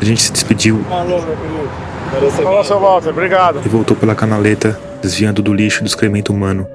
[0.00, 2.30] A gente se despediu Falou, meu querido.
[2.42, 3.10] Falou, seu Walter.
[3.10, 3.60] Obrigado.
[3.62, 6.66] e voltou pela canaleta, desviando do lixo e do excremento humano.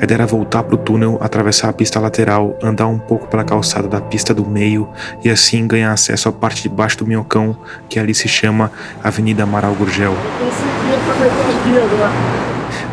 [0.00, 3.86] A ideia era voltar pro túnel, atravessar a pista lateral, andar um pouco pela calçada
[3.86, 4.88] da pista do meio
[5.22, 7.54] e assim ganhar acesso à parte de baixo do minhocão,
[7.86, 8.72] que ali se chama
[9.04, 10.14] Avenida Amaral Gurgel.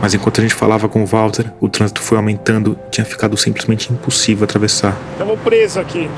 [0.02, 3.38] Mas enquanto a gente falava com o Walter, o trânsito foi aumentando e tinha ficado
[3.38, 4.94] simplesmente impossível atravessar.
[5.14, 6.10] Estamos presos aqui.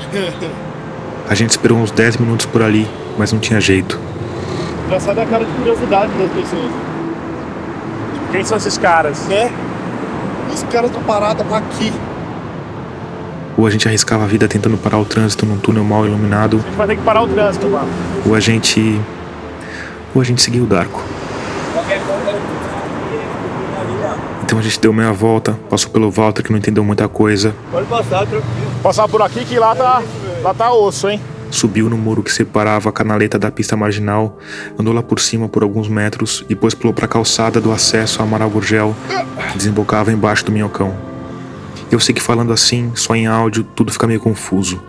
[1.28, 3.96] A gente esperou uns 10 minutos por ali, mas não tinha jeito.
[4.86, 6.72] Engraçado é a cara de curiosidade das pessoas.
[8.32, 9.30] Quem são esses caras?
[9.30, 9.69] É?
[10.52, 11.92] Os caras estão parados aqui.
[13.56, 16.68] Ou a gente arriscava a vida tentando parar o trânsito num túnel mal iluminado, A
[16.68, 17.88] gente vai ter que parar o trânsito, mano.
[18.26, 19.00] ou a gente.
[20.14, 21.02] ou a gente seguiu o Darko.
[24.42, 27.86] Então a gente deu meia volta, passou pelo Walter que não entendeu muita coisa, Pode
[27.86, 28.42] passar, tranquilo.
[28.82, 30.02] Passar por aqui que lá tá,
[30.42, 31.20] lá tá osso, hein?
[31.50, 34.38] Subiu no muro que separava a canaleta da pista marginal,
[34.78, 38.24] andou lá por cima por alguns metros, depois pulou para a calçada do acesso a
[38.24, 38.94] Amaral Gurgel,
[39.50, 40.96] que desembocava embaixo do minhocão.
[41.90, 44.80] Eu sei que falando assim, só em áudio, tudo fica meio confuso,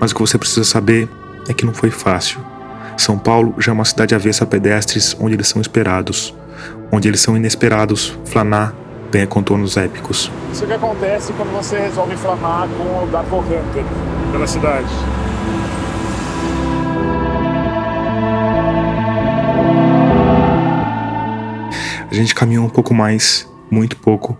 [0.00, 1.08] mas o que você precisa saber
[1.48, 2.40] é que não foi fácil.
[2.96, 6.34] São Paulo já é uma cidade avessa a pedestres onde eles são esperados.
[6.92, 8.74] Onde eles são inesperados, flanar
[9.10, 10.30] ganha contornos épicos.
[10.52, 13.84] Isso que acontece quando você resolve flamar com o Dark Hunter
[14.30, 14.88] pela cidade.
[22.10, 24.36] A gente caminhou um pouco mais, muito pouco,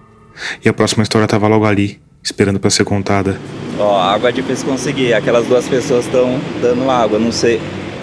[0.65, 3.39] e a próxima história estava logo ali, esperando para ser contada.
[3.79, 5.15] Ó, água é difícil conseguir.
[5.15, 7.19] Aquelas duas pessoas estão dando água.
[7.19, 7.61] Não sei.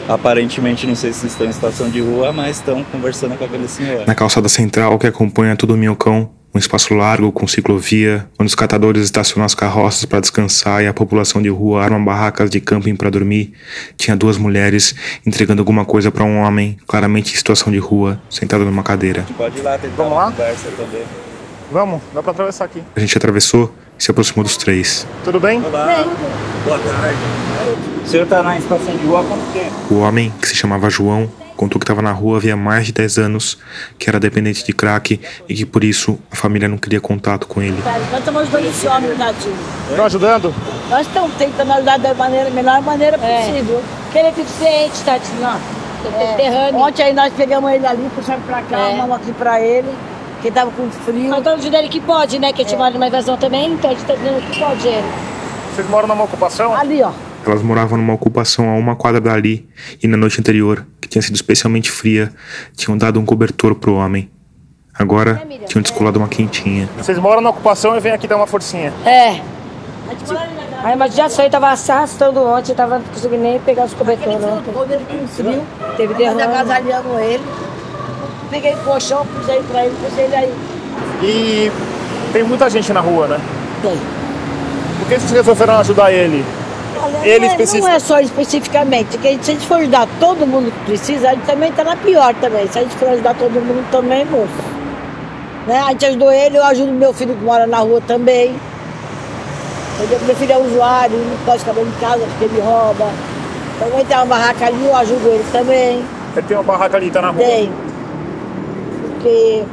[0.07, 4.07] Aparentemente, não sei se estão em estação de rua, mas estão conversando com aquele senhor.
[4.07, 8.55] Na calçada central que acompanha todo o Minhocão, um espaço largo com ciclovia, onde os
[8.55, 12.95] catadores estacionam as carroças para descansar e a população de rua arma barracas de camping
[12.95, 13.53] para dormir,
[13.95, 18.65] tinha duas mulheres entregando alguma coisa para um homem, claramente em situação de rua, sentado
[18.65, 19.25] numa cadeira.
[19.37, 20.31] Pode ir lá tentar Vamos lá?
[20.31, 21.03] conversa também.
[21.71, 22.81] Vamos, dá pra atravessar aqui.
[22.95, 25.05] A gente atravessou e se aproximou dos três.
[25.25, 25.61] Tudo bem?
[25.63, 26.05] Olá.
[26.63, 27.17] Boa tarde.
[28.03, 29.93] O senhor está na estação de rua há quanto tempo?
[29.93, 33.17] O homem, que se chamava João, contou que estava na rua havia mais de 10
[33.17, 33.57] anos,
[33.97, 37.61] que era dependente de crack e que por isso a família não queria contato com
[37.61, 37.77] ele.
[37.83, 39.55] Nós estamos ajudando esse homem, tadinho.
[39.89, 40.55] Estão ajudando?
[40.89, 43.83] Nós estamos tentando ajudar da maneira, melhor maneira possível.
[44.11, 44.93] Que ele é deficiente.
[46.05, 46.71] É.
[46.75, 48.91] Ontem aí nós pegamos ele ali, puxamos pra cá, É.
[48.91, 49.89] mandamos aqui pra ele,
[50.41, 51.27] que tava com frio.
[51.29, 52.53] Nós estamos ajudando ele que pode, né?
[52.53, 55.07] Que a gente mora numa invasão também, então a gente tá dizendo que pode ele.
[55.75, 56.73] Vocês moram numa ocupação?
[56.75, 57.11] Ali, ó.
[57.49, 59.67] Elas moravam numa ocupação a uma quadra dali
[60.01, 62.31] e na noite anterior, que tinha sido especialmente fria,
[62.75, 64.29] tinham dado um cobertor pro homem.
[64.93, 66.89] Agora tinham descolado uma quentinha.
[66.97, 68.91] Vocês moram na ocupação e vem aqui dar uma forcinha.
[69.05, 69.39] É.
[70.83, 73.93] Aí, mas já só, ele tava se arrastando ontem, tava não conseguindo nem pegar os
[73.93, 74.71] cobertores ontem.
[74.91, 75.63] Ele com frio,
[75.95, 76.41] teve derrame.
[76.41, 77.43] agasalhando ele.
[78.49, 80.53] Peguei o colchão, pus aí pra ele, pus ele aí.
[81.21, 81.71] E
[82.31, 83.39] tem muita gente na rua, né?
[83.81, 83.97] Tem.
[84.99, 86.43] Por que vocês resolveram ajudar ele?
[87.07, 90.07] Olha, Ele não, é, especific- não é só especificamente, porque se a gente for ajudar
[90.19, 92.67] todo mundo que precisa, a gente também tá na pior também.
[92.67, 94.47] Se a gente for ajudar todo mundo também, moço.
[95.65, 95.79] Né?
[95.79, 98.55] A gente ajudou ele, eu ajudo meu filho que mora na rua também.
[99.97, 100.19] Entendeu?
[100.25, 103.09] Meu filho é usuário, não pode ficar de casa porque ele rouba.
[103.79, 106.03] Também tem uma barraca ali, eu ajudo ele também.
[106.35, 107.43] Ele tem uma barraca ali, tá na rua.
[107.43, 107.71] Tem.
[109.13, 109.63] Porque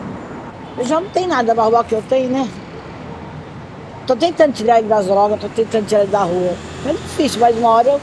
[0.79, 2.49] eu já não tem nada pra roubar que eu tenho, né?
[4.07, 6.53] Tô tentando tirar ele das drogas, tô tentando tirar ele da rua.
[6.87, 8.01] É difícil, mas uma hora eu,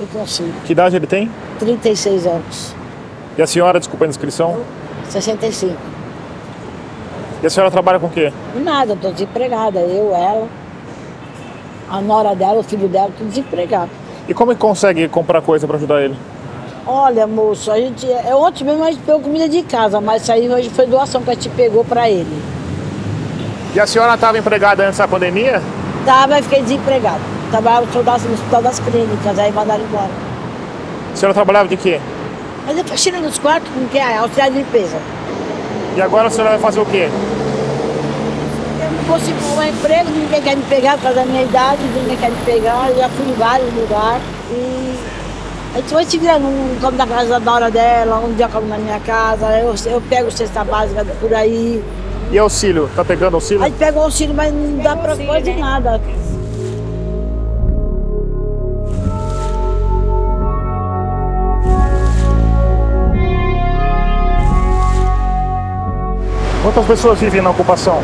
[0.00, 0.52] eu consigo.
[0.64, 1.30] Que idade ele tem?
[1.58, 2.74] 36 anos.
[3.36, 4.60] E a senhora, desculpa a inscrição.
[5.08, 5.74] 65.
[7.42, 8.32] E a senhora trabalha com o quê?
[8.56, 9.80] Nada, tô desempregada.
[9.80, 10.48] Eu, ela,
[11.90, 13.90] a nora dela, o filho dela, tudo desempregado.
[14.28, 16.16] E como que consegue comprar coisa pra ajudar ele?
[16.86, 18.10] Olha, moço, a gente.
[18.10, 21.22] é, Ontem mesmo a gente pegou comida de casa, mas isso aí hoje foi doação
[21.22, 22.42] que a gente pegou pra ele.
[23.74, 25.60] E a senhora estava empregada antes da pandemia?
[26.04, 27.20] Tava e fiquei desempregado.
[27.54, 30.10] Trabalhava no hospital- no hospital das clínicas, aí mandaram embora.
[31.12, 32.00] A senhora trabalhava de quê?
[32.66, 34.96] Mas eu faxina nos quartos com que é auxiliar de limpeza.
[35.96, 37.08] E agora a senhora vai fazer o quê?
[38.82, 42.16] Eu não consigo um emprego, ninguém quer me pegar por causa da minha idade, ninguém
[42.16, 42.88] quer me pegar.
[42.90, 44.94] Eu já fui em vários lugares e
[45.74, 48.68] A gente vai se virando, um come na casa da hora dela, um dia come
[48.68, 51.82] na minha casa, eu, eu pego cesta básica por aí.
[52.32, 52.88] E auxílio?
[52.96, 53.62] Tá pegando auxílio?
[53.62, 56.00] A gente pega o auxílio, mas não dá pra quase nada.
[66.64, 68.02] Quantas pessoas vivem na ocupação?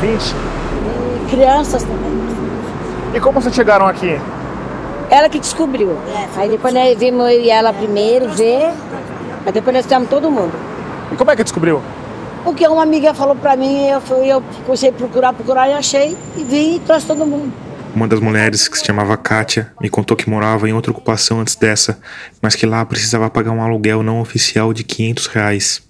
[0.00, 0.22] 20?
[0.22, 2.12] E crianças também.
[3.12, 4.20] E como vocês chegaram aqui?
[5.10, 5.98] Ela que descobriu.
[6.36, 8.70] Aí depois nós vimos eu e ela primeiro ver,
[9.44, 10.52] aí depois nós fizemos todo mundo.
[11.10, 11.82] E como é que descobriu?
[12.44, 16.16] Porque uma amiga falou pra mim, eu, fui, eu comecei a procurar, procurar e achei,
[16.36, 17.52] e vim e trouxe todo mundo.
[17.92, 21.56] Uma das mulheres, que se chamava Kátia, me contou que morava em outra ocupação antes
[21.56, 21.98] dessa,
[22.40, 25.89] mas que lá precisava pagar um aluguel não oficial de 500 reais.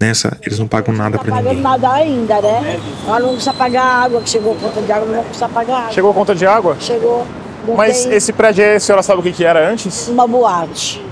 [0.00, 1.60] Nessa, eles não pagam nada Não pra tá ninguém.
[1.60, 2.80] nada ainda, né?
[3.06, 5.76] Ela não precisa pagar água, que chegou a conta de água, não vai precisar pagar
[5.78, 5.92] água.
[5.92, 6.76] Chegou a conta de água?
[6.80, 7.26] Chegou.
[7.66, 10.08] Não Mas tem esse prédio aí, a senhora sabe o que, que era antes?
[10.08, 11.04] uma boate.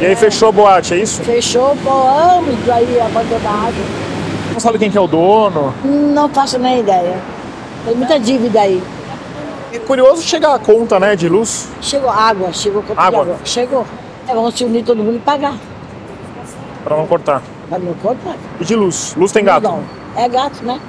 [0.00, 1.22] E aí fechou a boate, é isso?
[1.22, 3.74] Fechou por anos aí abandonado.
[4.52, 5.74] Não sabe quem que é o dono?
[5.84, 7.16] Não faço nem ideia.
[7.84, 8.82] Tem muita dívida aí.
[9.72, 11.68] E curioso chegar a conta, né, de luz.
[11.82, 13.24] Chegou água, chegou conta Água?
[13.24, 13.40] de água.
[13.44, 13.86] Chegou.
[14.26, 15.54] É, vamos se unir todo mundo e pagar.
[16.84, 17.42] Pra não cortar.
[17.70, 18.36] Não conta.
[18.60, 19.14] E de luz?
[19.16, 19.64] Luz tem gato?
[19.64, 19.84] Não.
[20.16, 20.80] É gato, né?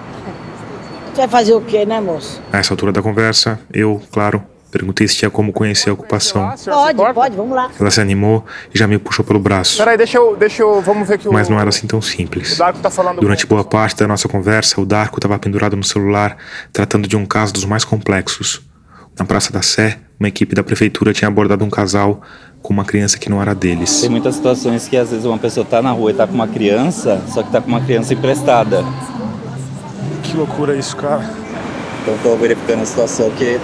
[1.14, 2.42] Você vai fazer o quê, né, moço?
[2.52, 6.54] A essa altura da conversa, eu, claro, perguntei se tinha como conhecer a ocupação.
[6.66, 7.70] Pode, pode, vamos lá.
[7.78, 9.78] Ela se animou e já me puxou pelo braço.
[9.78, 11.34] Peraí, deixa eu, deixa eu, vamos ver que o...
[11.34, 12.58] Mas não era assim tão O simples.
[12.58, 13.20] Darko tá falando...
[13.20, 16.38] Durante boa parte da nossa conversa, o Darko estava pendurado no celular,
[16.72, 18.62] tratando de um caso dos mais complexos.
[19.20, 22.22] Na Praça da Sé, uma equipe da prefeitura tinha abordado um casal
[22.62, 24.00] com uma criança que não era deles.
[24.00, 26.48] Tem muitas situações que às vezes uma pessoa tá na rua e tá com uma
[26.48, 28.82] criança, só que tá com uma criança emprestada.
[30.24, 31.30] Que loucura isso, cara.
[32.02, 33.60] Então estou verificando a situação que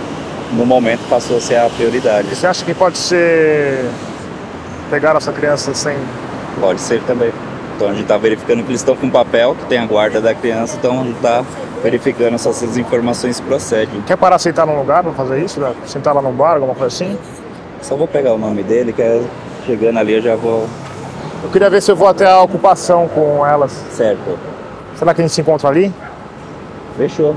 [0.51, 2.35] no momento passou a ser a prioridade.
[2.35, 3.85] Você acha que pode ser...
[4.89, 5.95] Pegar essa criança sem...
[6.59, 7.31] Pode ser também.
[7.77, 10.35] Então a gente está verificando que eles estão com papel, que tem a guarda da
[10.35, 11.45] criança, então a gente está
[11.85, 14.01] verificando se essas informações procedem.
[14.01, 15.59] Quer parar sentar num lugar pra fazer isso?
[15.59, 15.71] Né?
[15.85, 17.15] Sentar lá num bar, alguma coisa assim?
[17.79, 19.23] Só vou pegar o nome dele, que é
[19.67, 20.67] chegando ali eu já vou.
[21.43, 23.71] Eu queria ver se eu vou até a ocupação com elas.
[23.91, 24.35] Certo.
[24.95, 25.93] Será que a gente se encontra ali?
[26.97, 27.35] Fechou.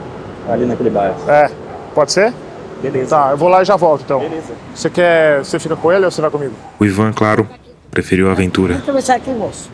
[0.48, 1.16] Ali naquele bairro.
[1.28, 1.50] É.
[1.94, 2.32] Pode ser?
[2.80, 3.16] Beleza.
[3.16, 4.20] Tá, eu vou lá e já volto então.
[4.20, 4.54] Beleza.
[4.74, 5.44] Você quer.
[5.44, 6.54] Você fica com ele ou você vai comigo?
[6.80, 7.46] O Ivan, claro,
[7.90, 8.72] preferiu a aventura.
[8.72, 9.70] Vamos conversar aqui, moço.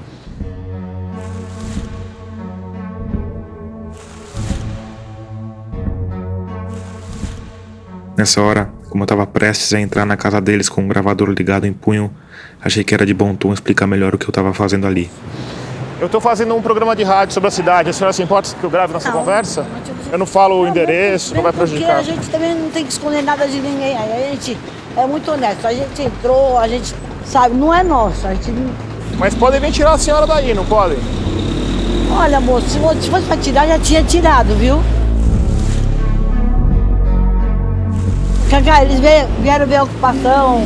[8.16, 11.66] Nessa hora, como eu estava prestes a entrar na casa deles com um gravador ligado
[11.66, 12.10] em punho,
[12.62, 15.10] achei que era de bom tom explicar melhor o que eu estava fazendo ali.
[16.00, 17.90] Eu tô fazendo um programa de rádio sobre a cidade.
[17.90, 19.18] A senhora se importa que eu grave nossa Não.
[19.18, 19.66] conversa?
[20.12, 21.96] Eu não falo o endereço, não vai Porque prejudicar.
[21.98, 23.96] a gente também não tem que esconder nada de ninguém.
[23.96, 24.58] Aí a gente
[24.96, 25.66] é muito honesto.
[25.66, 28.26] A gente entrou, a gente sabe, não é nosso.
[28.26, 28.70] A gente não...
[29.18, 30.98] Mas podem vir tirar a senhora daí, não podem?
[32.16, 34.80] Olha, moço, se fosse- se fosse pra tirar, já tinha tirado, viu?
[38.54, 39.00] Cacá, eles
[39.40, 40.64] vieram ver a ocupação.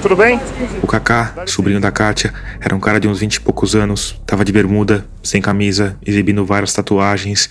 [0.00, 0.40] Tudo bem?
[0.82, 4.42] O Kaká, sobrinho da Kátia, era um cara de uns vinte e poucos anos, tava
[4.42, 7.50] de bermuda, sem camisa, exibindo várias tatuagens,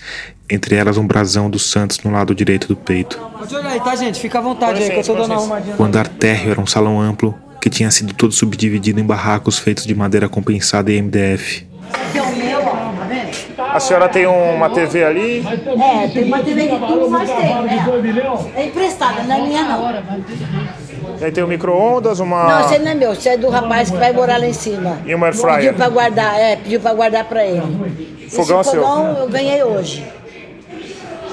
[0.50, 3.20] entre elas um brasão dos Santos no lado direito do peito.
[3.38, 4.20] Pode olhar aí, tá, gente?
[4.20, 5.76] Fica à vontade aí, que eu tô dando arrumadinha.
[5.78, 9.86] O andar térreo era um salão amplo que tinha sido todo subdividido em barracos feitos
[9.86, 11.68] de madeira compensada e MDF.
[12.10, 13.30] Esse é o meu, ó, tá vendo?
[13.76, 15.46] A senhora tem uma TV ali.
[15.46, 17.86] É, tem uma TV que tudo mais tem, né?
[18.56, 19.94] É emprestada, não é minha não.
[21.22, 22.48] Aí tem um micro-ondas, uma.
[22.48, 24.98] Não, esse não é meu, esse é do rapaz que vai morar lá em cima.
[25.06, 25.58] E uma air fryer?
[25.58, 28.30] Pediu pra guardar, é, pediu pra guardar pra ele.
[28.30, 28.82] Fogão é esse seu?
[28.82, 30.08] fogão eu ganhei hoje.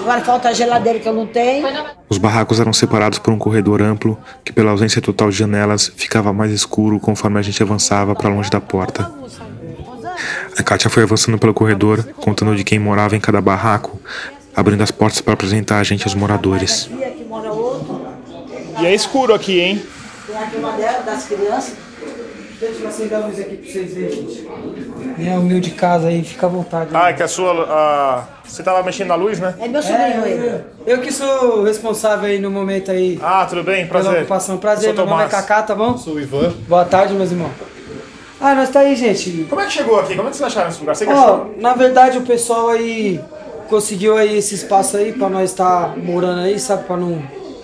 [0.01, 1.65] Agora falta a geladeira que eu não tenho.
[2.09, 6.33] Os barracos eram separados por um corredor amplo que, pela ausência total de janelas, ficava
[6.33, 9.09] mais escuro conforme a gente avançava para longe da porta.
[10.59, 13.99] A Kátia foi avançando pelo corredor, contando de quem morava em cada barraco,
[14.55, 16.89] abrindo as portas para apresentar a gente aos moradores.
[16.93, 18.03] Aqui, aqui mora outro.
[18.81, 19.83] E é escuro aqui, hein?
[20.27, 21.75] Tem aqui uma dela, das crianças.
[22.61, 24.49] Deixa eu acender a luz aqui pra vocês verem, gente.
[25.27, 26.91] É humilde casa aí, fica à vontade.
[26.95, 27.65] Ah, é que a sua.
[27.69, 29.55] a- Você tava mexendo na luz, né?
[29.59, 30.61] É meu sobrinho ele.
[30.87, 33.87] Eu que sou o responsável aí no momento aí Ah, tudo bem?
[33.89, 34.21] pela Prazer.
[34.21, 34.55] ocupação.
[34.57, 35.29] Eu Prazer, meu nome é.
[35.29, 35.97] Kaká, tá bom?
[35.99, 36.53] Sou o Ivan.
[36.69, 37.51] Boa tarde, meus irmãos.
[38.43, 39.47] Ah, nós tá aí, gente.
[39.49, 40.17] Como é que chegou aqui?
[40.17, 40.97] Como é que vocês acharam esse lugar?
[40.97, 41.55] Você que Ó, achou?
[41.59, 43.21] na verdade o pessoal aí
[43.69, 46.85] conseguiu aí esse espaço aí pra nós estar morando aí, sabe?
[46.85, 47.23] Pra não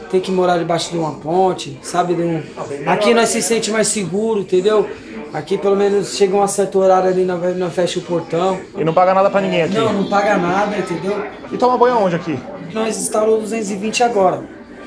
[0.08, 2.14] ter que morar debaixo de uma ponte, sabe?
[2.14, 2.40] De um...
[2.86, 4.88] Aqui nós se sente mais seguro, entendeu?
[5.34, 8.58] Aqui pelo menos chega um certo horário ali, nós, nós fecha o portão.
[8.76, 9.74] E não paga nada pra ninguém aqui.
[9.74, 11.22] Não, não paga nada, entendeu?
[11.52, 12.38] E toma banho onde aqui?
[12.72, 14.42] Nós instalamos 220 agora.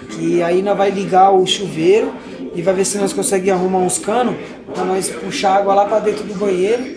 [0.09, 2.11] Que aí nós vai ligar o chuveiro
[2.53, 4.35] e vai ver se nós conseguimos arrumar uns canos
[4.73, 6.95] pra nós puxar água lá pra dentro do banheiro,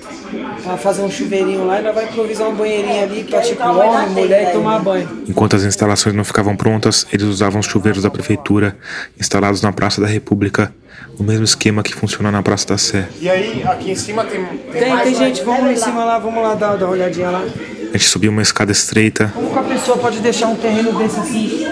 [0.62, 4.08] pra fazer um chuveirinho lá e nós vai improvisar um banheirinho ali pra tipo homem,
[4.10, 5.08] mulher e tomar banho.
[5.28, 8.76] Enquanto as instalações não ficavam prontas, eles usavam os chuveiros da prefeitura,
[9.18, 10.72] instalados na Praça da República,
[11.18, 13.08] no mesmo esquema que funciona na Praça da Sé.
[13.20, 14.44] E aí, aqui em cima tem.
[14.72, 17.42] Tem, tem gente, vamos lá em cima lá, vamos lá dar, dar uma olhadinha lá.
[17.42, 21.20] A gente subiu uma escada estreita, Como que a pessoa pode deixar um terreno desse
[21.20, 21.64] assim,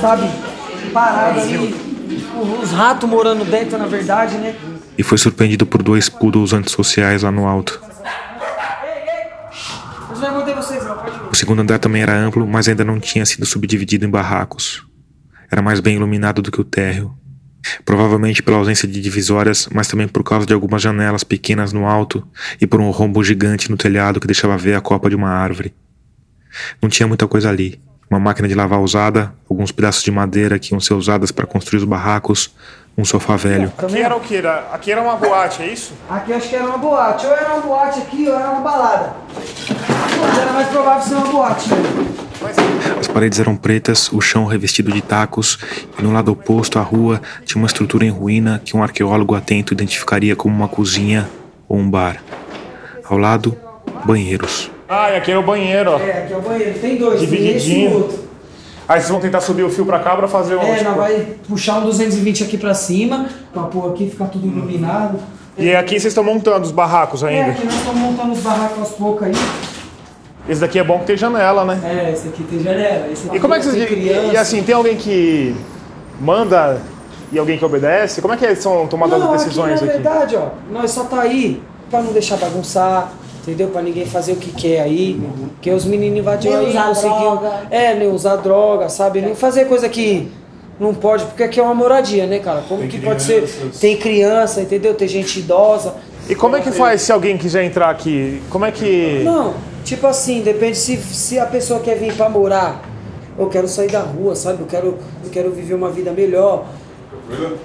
[0.00, 0.26] sabe,
[0.94, 1.74] parado aí,
[2.40, 4.54] os ratos morando dentro, na verdade, né?
[4.98, 7.80] e foi surpreendido por dois poodles antissociais lá no alto.
[11.30, 14.84] O segundo andar também era amplo, mas ainda não tinha sido subdividido em barracos.
[15.48, 17.14] Era mais bem iluminado do que o térreo.
[17.84, 22.26] Provavelmente pela ausência de divisórias, mas também por causa de algumas janelas pequenas no alto
[22.60, 25.72] e por um rombo gigante no telhado que deixava ver a copa de uma árvore.
[26.82, 27.80] Não tinha muita coisa ali.
[28.10, 31.78] Uma máquina de lavar usada, alguns pedaços de madeira que iam ser usadas para construir
[31.78, 32.54] os barracos,
[32.96, 33.72] um sofá velho.
[33.76, 34.36] Aqui era o que?
[34.36, 35.92] Era, aqui era uma boate, é isso?
[36.08, 39.14] Aqui acho que era uma boate, ou era uma boate aqui, ou era uma balada.
[40.20, 41.68] Mas era mais provável ser uma boate?
[42.98, 45.58] As paredes eram pretas, o chão revestido de tacos,
[45.98, 49.74] e no lado oposto à rua tinha uma estrutura em ruína que um arqueólogo atento
[49.74, 51.28] identificaria como uma cozinha
[51.68, 52.22] ou um bar.
[53.04, 53.56] Ao lado,
[54.04, 54.70] banheiros.
[54.88, 55.98] Ah, e aqui era o banheiro, ó.
[55.98, 57.90] É, aqui é o banheiro, tem dois, tem esse e Divididinho.
[57.90, 58.28] o outro.
[58.88, 60.62] Aí vocês vão tentar subir o fio pra cá pra fazer um.
[60.62, 64.46] É, tipo- nós vai puxar um 220 aqui pra cima, pra pôr aqui, ficar tudo
[64.46, 65.18] iluminado.
[65.58, 67.50] E aqui vocês estão montando os barracos É, ainda.
[67.50, 69.32] aqui nós estamos montando os barracos aos poucos aí.
[70.48, 71.78] Esse daqui é bom que tem janela, né?
[71.84, 73.08] É, esse aqui tem janela.
[73.12, 73.88] Esse aqui E como é que tem vocês.
[73.90, 74.32] criança.
[74.32, 75.54] E assim, tem alguém que
[76.18, 76.80] manda
[77.30, 78.22] e alguém que obedece?
[78.22, 80.02] Como é que são tomadas as decisões aqui, na aqui?
[80.02, 83.12] verdade, ó, nós só tá aí pra não deixar bagunçar,
[83.48, 83.68] entendeu?
[83.68, 85.20] Pra ninguém fazer o que quer aí.
[85.54, 87.52] Porque os meninos invadiram aí, droga.
[87.70, 89.20] É, nem usar droga, sabe?
[89.20, 90.30] Nem fazer coisa que
[90.78, 92.62] não pode, porque aqui é uma moradia, né, cara?
[92.68, 93.48] Como que pode ser?
[93.80, 94.94] Tem criança, entendeu?
[94.94, 95.94] Tem gente idosa.
[96.28, 98.42] E como é que faz se alguém quiser entrar aqui?
[98.50, 99.22] Como é que.
[99.24, 102.82] Não, tipo assim, depende se, se a pessoa quer vir pra morar.
[103.38, 104.60] Eu quero sair da rua, sabe?
[104.60, 106.66] Eu quero, eu quero viver uma vida melhor.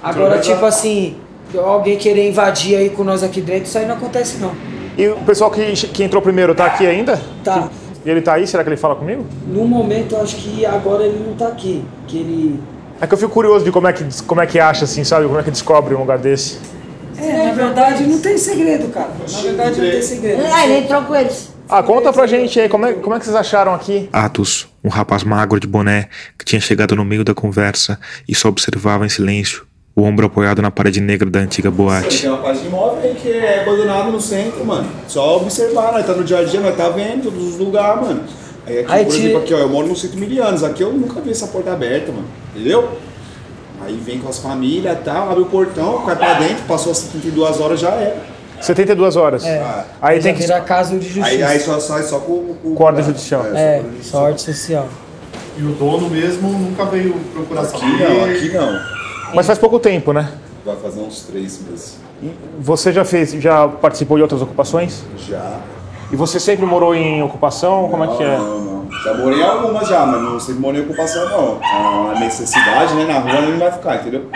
[0.02, 1.16] Agora, tipo assim,
[1.56, 4.52] alguém querer invadir aí com nós aqui dentro, isso aí não acontece não.
[4.96, 7.20] E o pessoal que, que entrou primeiro tá aqui ainda?
[7.42, 7.68] Tá.
[8.04, 8.46] E ele tá aí?
[8.46, 9.26] Será que ele fala comigo?
[9.46, 11.84] No momento, eu acho que agora ele não tá aqui.
[12.06, 12.60] Que ele.
[13.00, 15.26] É que eu fico curioso de como é que, como é que acha, assim, sabe?
[15.26, 16.58] Como é que descobre um lugar desse.
[17.16, 19.10] É, na verdade, não tem segredo, cara.
[19.30, 20.42] Na verdade, não tem segredo.
[20.52, 21.54] Ah, ele entrou com eles.
[21.68, 24.08] Ah, conta pra gente aí, como é, como é que vocês acharam aqui?
[24.12, 28.48] Atos, um rapaz magro de boné que tinha chegado no meio da conversa e só
[28.48, 29.66] observava em silêncio,
[29.96, 32.22] o ombro apoiado na parede negra da antiga boate.
[32.22, 34.88] Tem uma parte de imóvel aí que é abandonado no centro, mano.
[35.06, 38.24] Só observar, nós tá no dia a dia, nós tá vendo todos os lugares, mano.
[38.66, 41.20] Aí aqui, Aí por exemplo, aqui, ó, eu moro no centro Milianos, aqui eu nunca
[41.20, 42.26] vi essa porta aberta, mano.
[42.54, 42.88] Entendeu?
[43.84, 46.98] Aí vem com as famílias e tal, abre o portão, vai pra dentro, passou as
[46.98, 48.16] 72 horas, já era.
[48.60, 49.44] 72 horas.
[49.44, 49.84] É.
[50.00, 50.40] Aí Já tem que.
[50.40, 51.26] virar caso de justiça.
[51.26, 53.44] Aí, aí só sai só com, com Com ordem judicial.
[53.54, 54.88] É, sorte social.
[55.58, 58.08] E o dono mesmo nunca veio procurar Aqui saber.
[58.08, 58.93] não, aqui não.
[59.34, 60.30] Mas faz pouco tempo, né?
[60.64, 61.98] Vai fazer uns três meses.
[62.58, 65.04] Você já fez, já participou de outras ocupações?
[65.18, 65.58] Já.
[66.10, 67.88] E você sempre morou em ocupação?
[67.88, 68.38] Como é que é?
[68.38, 68.92] Não, não.
[69.02, 71.60] Já morei em algumas já, mas não sempre morei em ocupação não.
[72.10, 73.04] A necessidade, né?
[73.04, 74.26] Na rua não vai ficar, entendeu?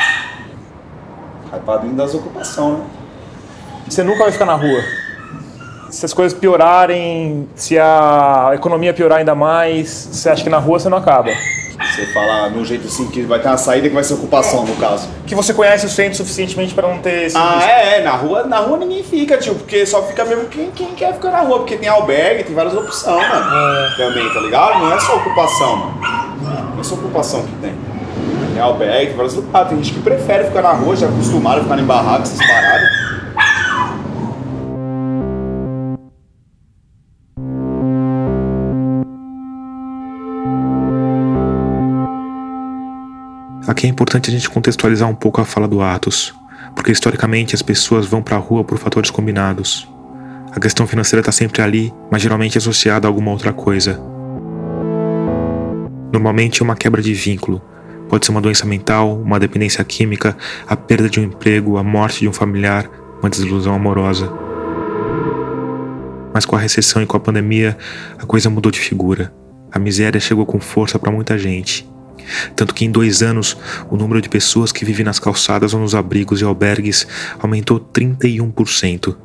[1.64, 2.84] Vai dentro das ocupações, né?
[3.88, 4.82] Você nunca vai ficar na rua.
[5.90, 10.78] Se as coisas piorarem, se a economia piorar ainda mais, você acha que na rua
[10.78, 11.30] você não acaba?
[11.80, 14.74] Você fala no jeito assim que vai ter uma saída que vai ser ocupação, no
[14.76, 15.08] caso.
[15.26, 17.70] Que você conhece o centro suficientemente para não ter esse Ah, risco.
[17.70, 20.88] é, é, na rua, na rua ninguém fica, tio, porque só fica mesmo quem, quem
[20.94, 23.96] quer ficar na rua, porque tem albergue, tem várias opções, mano.
[23.96, 24.78] Também, tá ligado?
[24.80, 26.00] Não é só ocupação, mano.
[26.74, 27.74] Não é só ocupação que tem.
[28.54, 29.68] Tem albergue, tem vários lugares.
[29.68, 32.88] Tem gente que prefere ficar na rua, já acostumaram a ficar em barracos, essas paradas.
[43.68, 46.34] Aqui é importante a gente contextualizar um pouco a fala do Atos,
[46.74, 49.86] porque historicamente as pessoas vão pra rua por fatores combinados.
[50.50, 54.00] A questão financeira está sempre ali, mas geralmente associada a alguma outra coisa.
[56.10, 57.60] Normalmente é uma quebra de vínculo.
[58.08, 60.34] Pode ser uma doença mental, uma dependência química,
[60.66, 62.88] a perda de um emprego, a morte de um familiar,
[63.20, 64.32] uma desilusão amorosa.
[66.32, 67.76] Mas com a recessão e com a pandemia,
[68.18, 69.30] a coisa mudou de figura.
[69.70, 71.86] A miséria chegou com força para muita gente.
[72.54, 73.56] Tanto que em dois anos,
[73.90, 77.06] o número de pessoas que vivem nas calçadas ou nos abrigos e albergues
[77.38, 79.16] aumentou 31%.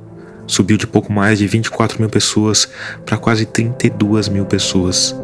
[0.45, 2.67] Subiu de pouco mais de 24 mil pessoas
[3.05, 5.15] para quase 32 mil pessoas.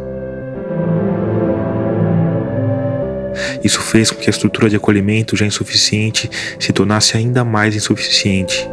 [3.63, 8.70] Isso fez com que a estrutura de acolhimento, já insuficiente, se tornasse ainda mais insuficiente.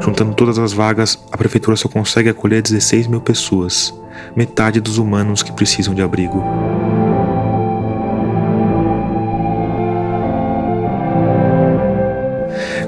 [0.00, 3.94] Juntando todas as vagas, a prefeitura só consegue acolher 16 mil pessoas,
[4.36, 6.44] metade dos humanos que precisam de abrigo.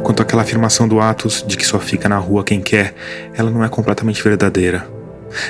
[0.07, 2.95] Quanto àquela afirmação do Atos de que só fica na rua quem quer,
[3.35, 4.89] ela não é completamente verdadeira,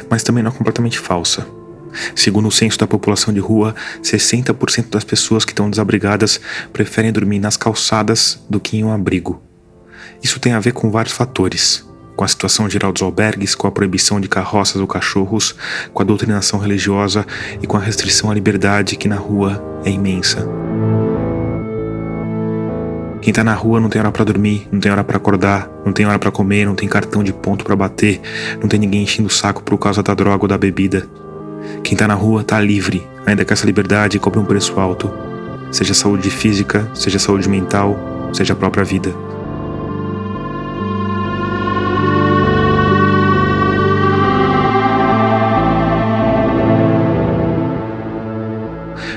[0.09, 1.47] mas também não é completamente falsa.
[2.15, 6.41] Segundo o censo da população de rua, 60% das pessoas que estão desabrigadas
[6.73, 9.43] preferem dormir nas calçadas do que em um abrigo.
[10.23, 11.87] Isso tem a ver com vários fatores.
[12.17, 15.55] Com a situação geral dos albergues, com a proibição de carroças ou cachorros,
[15.93, 17.27] com a doutrinação religiosa
[17.61, 20.49] e com a restrição à liberdade que na rua é imensa.
[23.27, 25.93] Quem tá na rua não tem hora para dormir, não tem hora para acordar, não
[25.93, 28.20] tem hora para comer, não tem cartão de ponto para bater,
[28.61, 31.09] não tem ninguém enchendo o saco por causa da droga ou da bebida.
[31.83, 35.12] Quem tá na rua tá livre, ainda que essa liberdade cobre um preço alto,
[35.72, 37.99] seja saúde física, seja saúde mental,
[38.33, 39.12] seja a própria vida.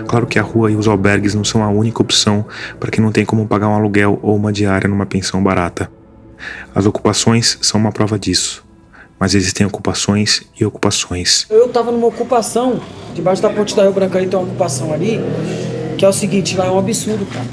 [0.09, 2.43] Claro que a rua e os albergues não são a única opção
[2.79, 5.87] para quem não tem como pagar um aluguel ou uma diária numa pensão barata.
[6.73, 8.65] As ocupações são uma prova disso.
[9.19, 11.45] Mas existem ocupações e ocupações.
[11.47, 12.81] Eu tava numa ocupação,
[13.13, 15.19] debaixo da ponte da Rio Branco ali tem uma ocupação ali,
[15.95, 17.45] que é o seguinte, lá é um absurdo, cara.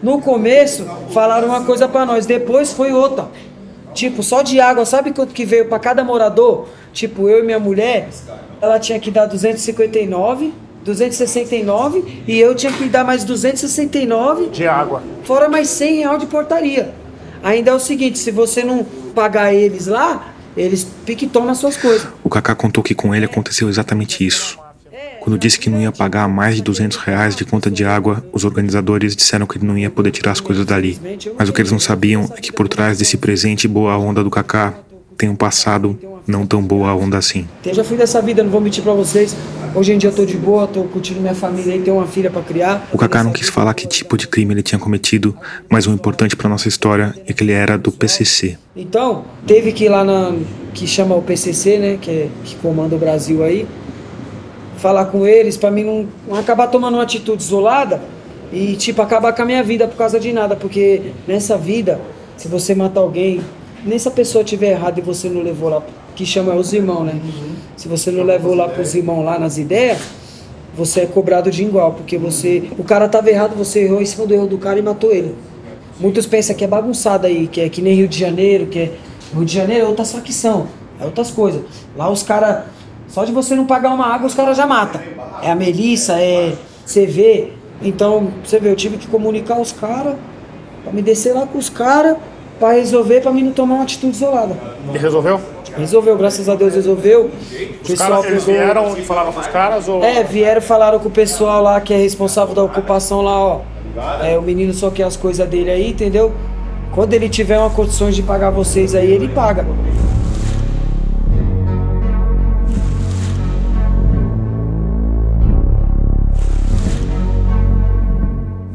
[0.00, 3.28] No começo, falaram uma coisa para nós, depois foi outra.
[3.94, 6.68] Tipo, só de água, sabe quanto que veio para cada morador?
[6.92, 8.08] Tipo, eu e minha mulher,
[8.62, 15.02] ela tinha que dar 259 269 e eu tinha que dar mais 269 de água.
[15.24, 16.94] Fora mais 100 real de portaria.
[17.42, 22.06] Ainda é o seguinte, se você não pagar eles lá, eles piquetam nas suas coisas.
[22.22, 24.58] O Kaká contou que com ele aconteceu exatamente isso.
[25.20, 28.44] Quando disse que não ia pagar mais de 200 reais de conta de água, os
[28.44, 30.98] organizadores disseram que ele não ia poder tirar as coisas dali.
[31.38, 34.30] Mas o que eles não sabiam é que por trás desse presente boa onda do
[34.30, 34.74] Kaká
[35.18, 37.46] tem um passado não tão boa onda assim.
[37.64, 39.36] Eu já fui dessa vida, não vou mentir para vocês.
[39.72, 42.28] Hoje em dia eu tô de boa, tô curtindo minha família e tenho uma filha
[42.28, 42.88] para criar.
[42.92, 45.36] O Kaká não quis falar que tipo de crime ele tinha cometido,
[45.68, 48.58] mas o importante para nossa história é que ele era do PCC.
[48.74, 50.34] Então, teve que ir lá na
[50.74, 53.66] que chama o PCC, né, que é, que comanda o Brasil aí,
[54.76, 58.00] falar com eles para mim não, não acabar tomando uma atitude isolada
[58.52, 62.00] e tipo acabar com a minha vida por causa de nada, porque nessa vida,
[62.36, 63.40] se você matar alguém,
[63.84, 65.82] nem se a pessoa tiver errado e você não levou lá
[66.20, 67.14] que chama os irmãos, né?
[67.14, 67.54] Uhum.
[67.78, 69.98] Se você não levou lá pros irmãos lá nas ideias,
[70.76, 72.64] você é cobrado de igual, porque você.
[72.78, 75.34] O cara tava errado, você errou em cima do erro do cara e matou ele.
[75.98, 78.92] Muitos pensam que é bagunçado aí, que é que nem Rio de Janeiro, que é.
[79.34, 80.66] Rio de Janeiro é outras facção,
[81.00, 81.62] é outras coisas.
[81.96, 82.64] Lá os caras.
[83.08, 85.00] Só de você não pagar uma água, os caras já matam.
[85.42, 86.52] É a Melissa, é
[86.84, 87.52] CV.
[87.80, 90.16] Então, você vê, eu tive que comunicar os caras,
[90.84, 92.18] pra me descer lá com os caras,
[92.58, 94.54] pra resolver, pra mim não tomar uma atitude isolada.
[94.94, 95.40] E resolveu?
[95.76, 97.30] Resolveu, graças a Deus resolveu.
[97.82, 98.60] Os pessoal caras, pegou...
[98.60, 99.88] vieram e falaram com os caras?
[99.88, 100.04] Ou...
[100.04, 103.60] É, vieram e falaram com o pessoal lá que é responsável da ocupação lá, ó.
[104.22, 106.32] É, o menino só quer as coisas dele aí, entendeu?
[106.92, 109.66] Quando ele tiver uma condições de pagar vocês aí, ele paga.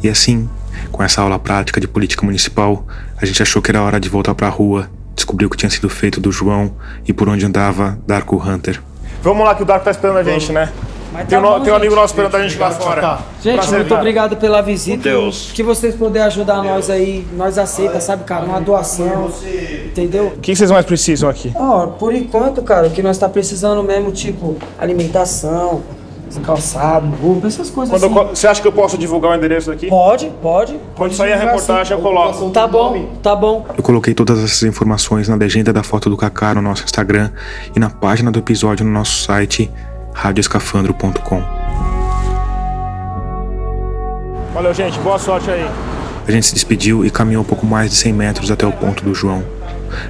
[0.02, 0.48] E assim,
[0.92, 2.86] com essa aula prática de política municipal,
[3.18, 5.70] a gente achou que era hora de voltar para a rua descobriu o que tinha
[5.70, 6.74] sido feito do João
[7.08, 8.82] e por onde andava Darko Hunter.
[9.24, 10.72] Vamos lá que o Darko tá esperando a gente, né?
[11.16, 13.20] Mas tem, tá um, tem um amigo nosso esperando a gente lá fora.
[13.42, 14.02] Gente, Prazer, muito cara.
[14.02, 15.04] obrigado pela visita.
[15.04, 15.50] Deus.
[15.54, 18.44] Que vocês puderem ajudar nós aí, nós aceita, sabe, cara?
[18.44, 19.32] Uma doação,
[19.86, 20.34] entendeu?
[20.36, 21.54] O que vocês mais precisam aqui?
[21.56, 25.84] Ó, oh, por enquanto, cara, o que nós tá precisando mesmo, tipo, alimentação,
[26.44, 28.30] calçado, roupa, essas coisas Quando assim.
[28.30, 29.88] Eu, você acha que eu posso divulgar o endereço aqui?
[29.88, 30.80] Pode, pode.
[30.96, 31.94] Quando sair a reportagem, assim.
[31.94, 32.50] eu coloco.
[32.52, 33.66] Tá bom, tá bom.
[33.78, 37.32] Eu coloquei todas essas informações na legenda da foto do Kaká no nosso Instagram
[37.76, 39.72] e na página do episódio no nosso site
[40.14, 41.44] radioescafandro.com.
[44.54, 44.98] Valeu, gente.
[45.00, 45.70] Boa sorte aí.
[46.28, 49.04] A gente se despediu e caminhou um pouco mais de 100 metros até o ponto
[49.04, 49.44] do João.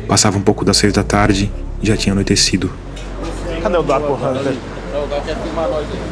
[0.07, 1.51] Passava um pouco das seis da tarde
[1.82, 2.72] e já tinha anoitecido.
[3.61, 4.18] Cadê o Darko
[4.96, 6.00] O quer filmar nós aí.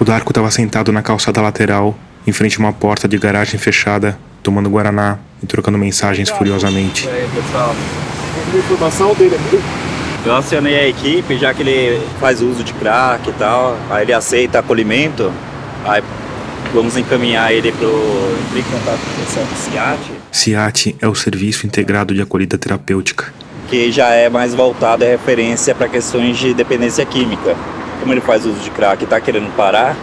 [0.00, 1.94] O Darko estava sentado na calçada lateral,
[2.26, 7.08] em frente a uma porta de garagem fechada, tomando guaraná e trocando mensagens furiosamente.
[7.08, 7.74] Aí, pessoal?
[8.58, 9.60] informação dele aqui.
[10.26, 14.12] Eu acionei a equipe, já que ele faz uso de crack e tal, aí ele
[14.12, 15.32] aceita acolhimento,
[15.84, 16.02] aí
[16.72, 18.36] vamos encaminhar ele para o
[18.70, 20.00] contato com o pessoal do CIAT.
[20.32, 25.74] CIAT é o Serviço Integrado de Acolhida Terapêutica que já é mais voltado à referência
[25.74, 27.56] para questões de dependência química.
[28.00, 29.96] como ele faz uso de crack e tá querendo parar,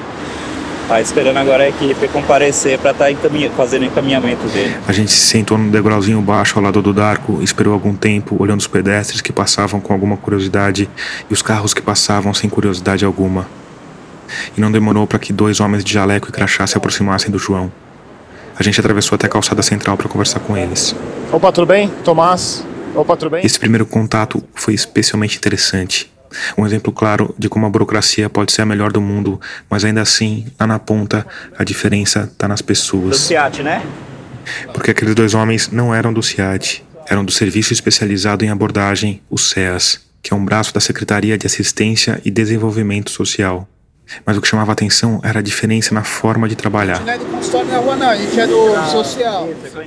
[0.88, 4.76] tá esperando agora a equipe comparecer para estar tá encaminha, fazendo o encaminhamento dele.
[4.88, 8.60] A gente se sentou no degrauzinho baixo ao lado do Darko, esperou algum tempo, olhando
[8.60, 10.90] os pedestres que passavam com alguma curiosidade
[11.30, 13.46] e os carros que passavam sem curiosidade alguma.
[14.58, 17.72] E não demorou para que dois homens de jaleco e crachá se aproximassem do João.
[18.58, 20.96] A gente atravessou até a calçada central para conversar com eles.
[21.32, 21.90] Opa, tudo bem?
[22.04, 22.66] Tomás?
[22.96, 23.46] Opa, tudo bem?
[23.46, 26.12] Esse primeiro contato foi especialmente interessante.
[26.58, 29.40] Um exemplo claro de como a burocracia pode ser a melhor do mundo,
[29.70, 31.26] mas ainda assim, lá na ponta,
[31.58, 33.10] a diferença está nas pessoas.
[33.10, 33.86] Do CIAT, né?
[34.74, 39.38] Porque aqueles dois homens não eram do CIAT, eram do Serviço Especializado em Abordagem, o
[39.38, 43.68] SEAS, que é um braço da Secretaria de Assistência e Desenvolvimento Social.
[44.26, 47.02] Mas o que chamava atenção era a diferença na forma de trabalhar.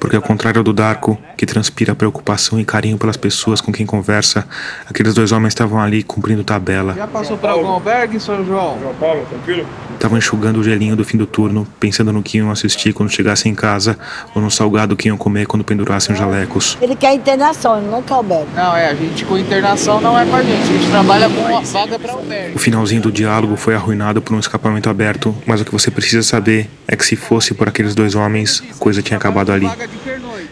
[0.01, 4.47] Porque ao contrário do Darko, que transpira preocupação e carinho pelas pessoas com quem conversa,
[4.89, 6.95] aqueles dois homens estavam ali cumprindo tabela.
[6.95, 8.79] Já passou por algum albergue, São João?
[8.81, 9.66] João Paulo, tranquilo?
[9.95, 13.53] Estavam enxugando o gelinho do fim do turno, pensando no que iam assistir quando chegassem
[13.53, 13.99] em casa
[14.35, 16.77] ou no salgado que iam comer quando pendurassem os jalecos.
[16.81, 18.49] Ele quer internação, ele não quer albergue.
[18.55, 21.41] Não, é, a gente com internação não é com a gente, a gente trabalha com
[21.41, 22.55] uma vaga para albergue.
[22.55, 26.23] O finalzinho do diálogo foi arruinado por um escapamento aberto, mas o que você precisa
[26.23, 29.69] saber é que se fosse por aqueles dois homens, a coisa tinha acabado ali.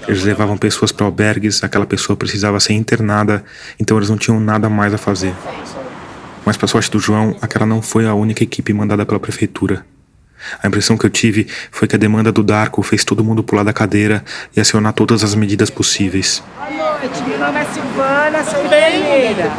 [0.07, 3.45] Eles levavam pessoas para albergues, aquela pessoa precisava ser internada,
[3.79, 5.35] então eles não tinham nada mais a fazer.
[6.45, 9.85] Mas, para sorte do João, aquela não foi a única equipe mandada pela prefeitura.
[10.62, 13.62] A impressão que eu tive foi que a demanda do Darko fez todo mundo pular
[13.62, 14.24] da cadeira
[14.57, 16.43] e acionar todas as medidas possíveis.
[16.57, 19.53] Boa noite, meu nome é Silvana, sou enfermeira.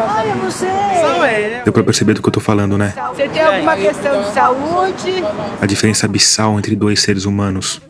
[0.52, 1.64] Sou eu.
[1.64, 2.94] Deu pra perceber do que eu tô falando, né?
[3.10, 5.24] Você tem alguma questão de saúde?
[5.62, 7.82] A diferença abissal entre dois seres humanos.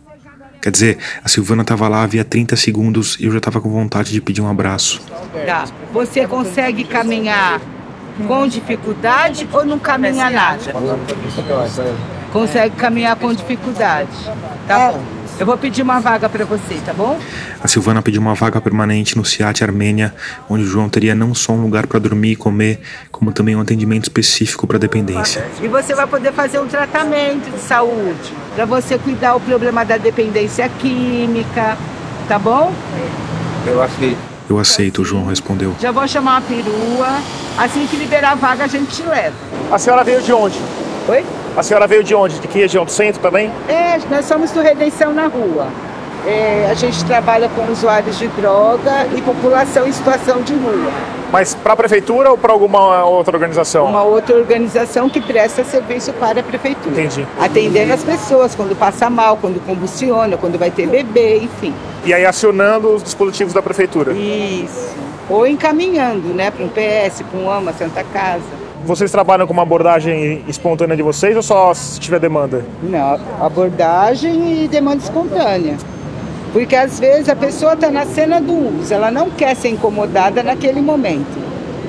[0.62, 4.14] Quer dizer, a Silvana tava lá havia 30 segundos e eu já tava com vontade
[4.14, 5.02] de pedir um abraço.
[5.46, 5.66] Tá.
[5.92, 7.60] Você consegue caminhar
[8.26, 10.72] com dificuldade ou não caminha nada?
[12.34, 14.10] Consegue caminhar com dificuldade.
[14.68, 15.04] Tá bom.
[15.40, 17.20] Eu vou pedir uma vaga para você, tá bom?
[17.62, 20.14] A Silvana pediu uma vaga permanente no CIAT Armênia,
[20.50, 22.82] onde o João teria não só um lugar para dormir e comer,
[23.12, 25.46] como também um atendimento específico para dependência.
[25.62, 29.98] E você vai poder fazer um tratamento de saúde para você cuidar o problema da
[29.98, 31.78] dependência química,
[32.28, 32.74] tá bom?
[33.66, 34.18] Eu aceito.
[34.50, 35.76] Eu aceito, o João respondeu.
[35.80, 37.22] Já vou chamar a perua.
[37.58, 39.36] Assim que liberar a vaga, a gente te leva.
[39.72, 40.60] A senhora veio de onde?
[41.08, 41.24] Oi?
[41.56, 42.40] A senhora veio de onde?
[42.40, 42.84] De que região?
[42.84, 43.52] Do centro também?
[43.68, 45.68] É, nós somos do Redenção na Rua.
[46.26, 50.92] É, a gente trabalha com usuários de droga e população em situação de rua.
[51.32, 53.86] Mas para a prefeitura ou para alguma outra organização?
[53.86, 56.92] Uma outra organização que presta serviço para a prefeitura.
[56.92, 57.28] Entendi.
[57.40, 61.74] Atendendo as pessoas quando passa mal, quando convulsiona, quando vai ter bebê, enfim.
[62.06, 64.14] E aí acionando os dispositivos da prefeitura?
[64.14, 64.96] Isso.
[65.30, 68.63] Ou encaminhando, né, para um PS, para um AMA, Santa Casa.
[68.86, 72.66] Vocês trabalham com uma abordagem espontânea de vocês ou só se tiver demanda?
[72.82, 75.78] Não, abordagem e demanda espontânea.
[76.52, 80.44] Porque às vezes a pessoa está na cena do uso, ela não quer ser incomodada
[80.44, 81.42] naquele momento.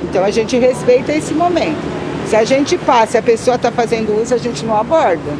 [0.04, 1.82] Então a gente respeita esse momento.
[2.28, 5.32] Se a gente passa e a pessoa está fazendo uso, a gente não aborda.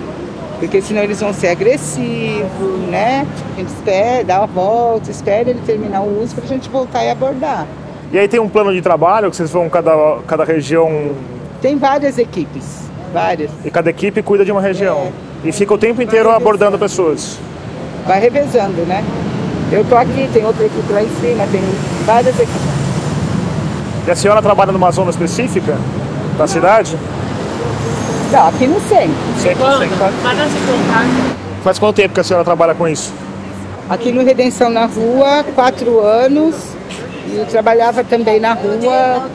[0.58, 3.26] Porque senão eles vão ser agressivos, né?
[3.54, 7.04] A gente espera, dá a volta, espera ele terminar o uso para a gente voltar
[7.04, 7.66] e abordar.
[8.12, 11.12] E aí tem um plano de trabalho que vocês vão cada, cada região.
[11.64, 12.62] Tem várias equipes,
[13.10, 13.50] várias.
[13.64, 15.10] E cada equipe cuida de uma região.
[15.42, 15.48] É.
[15.48, 17.38] E fica o tempo inteiro abordando pessoas.
[18.06, 19.02] Vai revezando, né?
[19.72, 21.62] Eu tô aqui, tem outra equipe lá em cima, tem
[22.04, 22.60] várias equipes.
[24.06, 25.78] E a senhora trabalha numa zona específica
[26.36, 26.98] da cidade?
[28.30, 29.14] Não, aqui no centro.
[29.40, 29.96] Sempre no centro.
[31.62, 33.10] Faz quanto tempo que a senhora trabalha com isso?
[33.88, 36.56] Aqui no Redenção na Rua, quatro anos.
[37.26, 39.30] E eu trabalhava também na rua.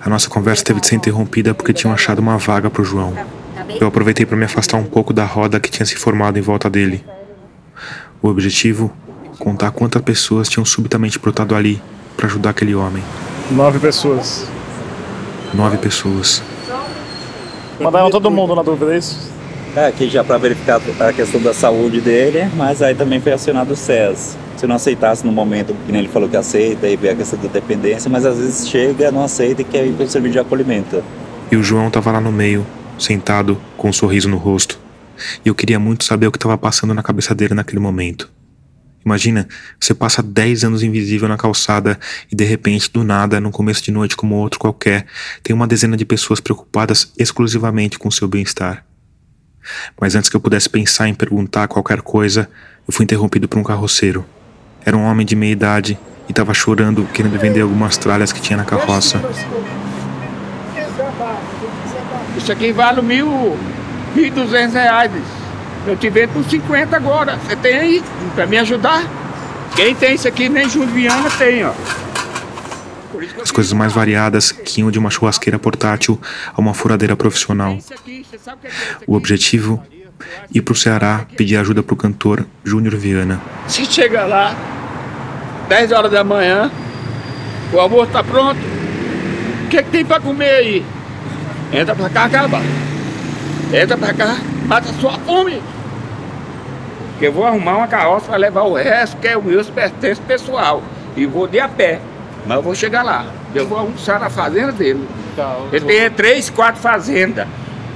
[0.00, 3.14] A nossa conversa teve de ser interrompida porque tinham achado uma vaga para o João.
[3.80, 6.70] Eu aproveitei para me afastar um pouco da roda que tinha se formado em volta
[6.70, 7.04] dele.
[8.22, 8.92] O objetivo?
[9.38, 11.82] Contar quantas pessoas tinham subitamente brotado ali
[12.16, 13.02] para ajudar aquele homem.
[13.50, 14.46] Nove pessoas.
[15.52, 16.42] Nove pessoas.
[17.78, 19.35] Mandaram todo mundo na dúvida, é isso?
[19.76, 23.74] É, aqui já para verificar a questão da saúde dele, mas aí também foi acionado
[23.74, 24.34] o SES.
[24.56, 27.48] Se não aceitasse no momento, que ele falou que aceita, e vê a questão da
[27.48, 31.04] dependência, mas às vezes chega, não aceita e quer ir para o serviço de acolhimento.
[31.52, 32.66] E o João estava lá no meio,
[32.98, 34.78] sentado, com um sorriso no rosto.
[35.44, 38.30] E eu queria muito saber o que estava passando na cabeça dele naquele momento.
[39.04, 39.46] Imagina,
[39.78, 42.00] você passa 10 anos invisível na calçada
[42.32, 45.04] e de repente, do nada, num começo de noite como outro qualquer,
[45.42, 48.86] tem uma dezena de pessoas preocupadas exclusivamente com seu bem-estar.
[50.00, 52.48] Mas antes que eu pudesse pensar em perguntar qualquer coisa,
[52.86, 54.24] eu fui interrompido por um carroceiro.
[54.84, 55.98] Era um homem de meia idade
[56.28, 59.20] e estava chorando, querendo vender algumas tralhas que tinha na carroça.
[62.36, 63.58] Isso aqui vale mil,
[64.14, 65.10] mil duzentos reais.
[65.86, 67.38] Eu te vendo por 50 agora.
[67.38, 68.04] Você tem aí
[68.34, 69.04] para me ajudar?
[69.74, 71.72] Quem tem isso aqui, nem Juliana tem, ó.
[73.42, 76.20] As coisas mais variadas que iam de uma churrasqueira portátil
[76.52, 77.78] a uma furadeira profissional.
[79.06, 79.82] O objetivo?
[80.52, 83.40] Ir para o Ceará pedir ajuda para o cantor Júnior Viana.
[83.68, 84.56] Se chega lá,
[85.68, 86.70] 10 horas da manhã,
[87.72, 88.58] o almoço tá pronto.
[89.64, 90.84] O que, que tem para comer aí?
[91.72, 92.60] Entra para cá, acaba.
[93.72, 94.36] Entra para cá,
[94.66, 95.60] mata sua fome.
[97.18, 100.20] Que eu vou arrumar uma carroça para levar o resto, que é o meu pertence
[100.20, 100.82] pessoal.
[101.16, 102.00] E vou de a pé.
[102.46, 103.26] Mas eu vou chegar lá.
[103.54, 105.06] Eu vou almoçar na fazenda dele.
[105.34, 107.46] Tá, Ele tem três, quatro fazendas.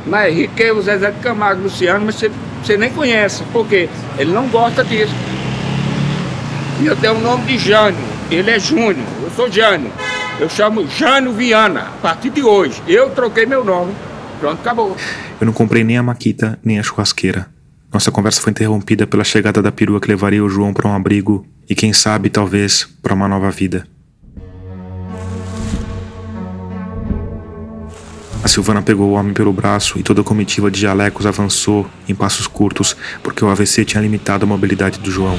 [0.06, 2.30] Mais rico que o Zezé de Camargo Luciano, mas você,
[2.62, 3.42] você nem conhece.
[3.52, 3.88] Por quê?
[4.18, 5.14] Ele não gosta disso.
[6.80, 8.00] E eu tenho o nome de Jânio.
[8.30, 8.96] Ele é Júnior.
[9.22, 9.92] Eu sou Jânio.
[10.38, 11.82] Eu chamo Jânio Viana.
[11.82, 13.94] A partir de hoje, eu troquei meu nome.
[14.40, 14.96] Pronto, acabou.
[15.38, 17.46] Eu não comprei nem a maquita, nem a churrasqueira.
[17.92, 21.44] Nossa conversa foi interrompida pela chegada da perua que levaria o João para um abrigo
[21.68, 23.86] e, quem sabe, talvez, para uma nova vida.
[28.42, 32.14] A Silvana pegou o homem pelo braço e toda a comitiva de jalecos avançou em
[32.14, 35.38] passos curtos, porque o AVC tinha limitado a mobilidade do João.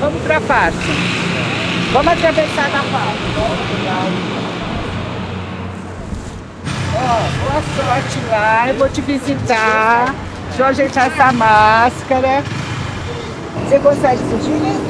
[0.00, 0.76] Vamos pra faixa.
[1.92, 2.80] Vamos atravessar na.
[6.94, 10.14] Ó, boa sorte lá, eu vou te visitar.
[10.48, 12.42] Deixa eu ajeitar essa máscara.
[13.68, 14.80] Você consegue fugir?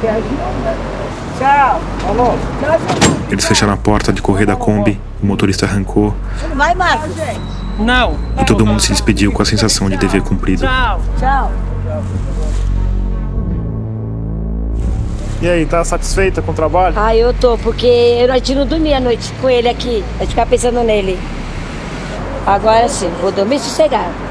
[0.00, 0.97] Quer ajuda?
[1.38, 1.80] Tchau.
[2.08, 2.34] Alô.
[3.30, 6.14] Eles fecharam a porta de correr da Kombi, o motorista arrancou.
[6.54, 7.14] Vai, Marcos.
[7.78, 8.16] Não.
[8.40, 10.62] E todo mundo se despediu com a sensação de dever cumprido.
[10.62, 11.00] Tchau.
[11.18, 11.52] Tchau.
[15.40, 16.96] E aí, tá satisfeita com o trabalho?
[16.98, 20.04] Ah, eu tô, porque eu, a gente não dormia a noite com ele aqui.
[20.16, 21.16] A gente ficava pensando nele.
[22.44, 24.27] Agora sim, vou dormir sossegado.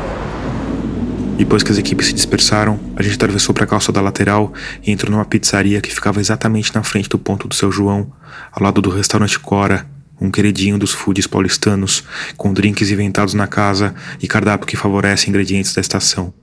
[1.37, 4.51] Depois que as equipes se dispersaram, a gente atravessou para a calçada lateral
[4.83, 8.11] e entrou numa pizzaria que ficava exatamente na frente do ponto do seu João,
[8.51, 9.85] ao lado do restaurante Cora,
[10.19, 12.03] um queridinho dos foodies paulistanos,
[12.35, 16.33] com drinks inventados na casa e cardápio que favorece ingredientes da estação.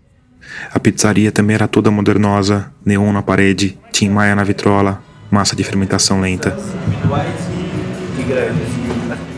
[0.72, 5.64] A pizzaria também era toda modernosa, neon na parede, Tim Maia na vitrola, massa de
[5.64, 6.56] fermentação lenta.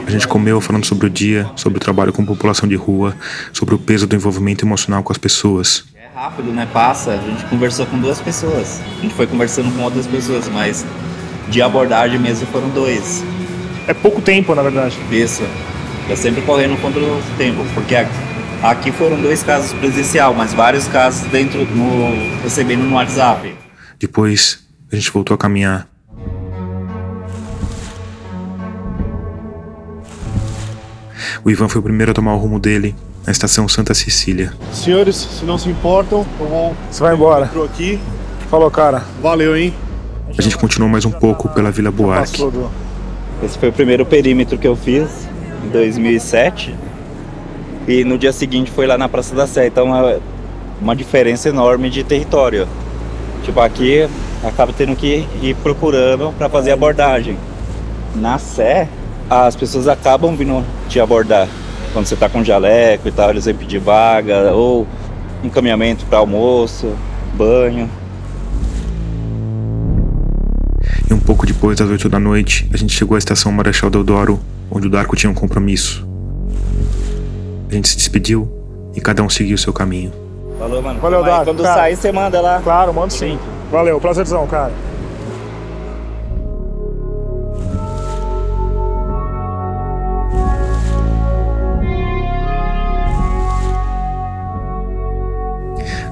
[0.06, 3.16] A gente comeu falando sobre o dia, sobre o trabalho com população de rua,
[3.52, 5.84] sobre o peso do envolvimento emocional com as pessoas.
[5.96, 6.64] É rápido, né?
[6.72, 7.10] Passa.
[7.10, 8.80] A gente conversou com duas pessoas.
[8.98, 10.86] A gente foi conversando com outras pessoas, mas
[11.48, 13.24] de abordagem mesmo foram dois.
[13.88, 14.96] É pouco tempo, na verdade.
[15.10, 15.42] Isso.
[16.08, 17.96] É sempre correndo contra o tempo, porque
[18.62, 23.56] aqui foram dois casos presencial, mas vários casos dentro no recebendo no WhatsApp.
[23.98, 25.88] Depois a gente voltou a caminhar.
[31.46, 32.92] O Ivan foi o primeiro a tomar o rumo dele,
[33.24, 34.52] na estação Santa Cecília.
[34.72, 36.76] Senhores, se não se importam, eu vou.
[36.90, 37.44] Você vai embora.
[37.44, 38.00] Entrou aqui.
[38.50, 39.04] Falou, cara.
[39.22, 39.72] Valeu, hein?
[40.36, 42.42] A gente continuou mais um pouco pela Vila Buarque.
[43.44, 45.08] Esse foi o primeiro perímetro que eu fiz,
[45.64, 46.74] em 2007.
[47.86, 49.68] E no dia seguinte foi lá na Praça da Sé.
[49.68, 50.18] Então é
[50.82, 52.66] uma diferença enorme de território.
[53.44, 54.08] Tipo, aqui
[54.42, 57.38] acaba tendo que ir procurando para fazer abordagem.
[58.16, 58.88] Na Sé,
[59.28, 61.48] as pessoas acabam vindo te abordar.
[61.92, 64.86] Quando você está com jaleco e tal, eles vêm pedir vaga ou
[65.42, 66.92] encaminhamento para almoço,
[67.34, 67.88] banho.
[71.08, 74.40] E um pouco depois das oito da noite, a gente chegou à estação Marechal Deodoro,
[74.70, 76.06] onde o Darko tinha um compromisso.
[77.70, 78.48] A gente se despediu
[78.94, 80.12] e cada um seguiu o seu caminho.
[80.58, 81.00] Falou, mano.
[81.00, 81.44] Valeu, Darko.
[81.46, 81.74] Quando cara.
[81.74, 82.60] sair, você manda lá.
[82.62, 83.38] Claro, mando sim.
[83.70, 84.72] Valeu, prazerzão, cara.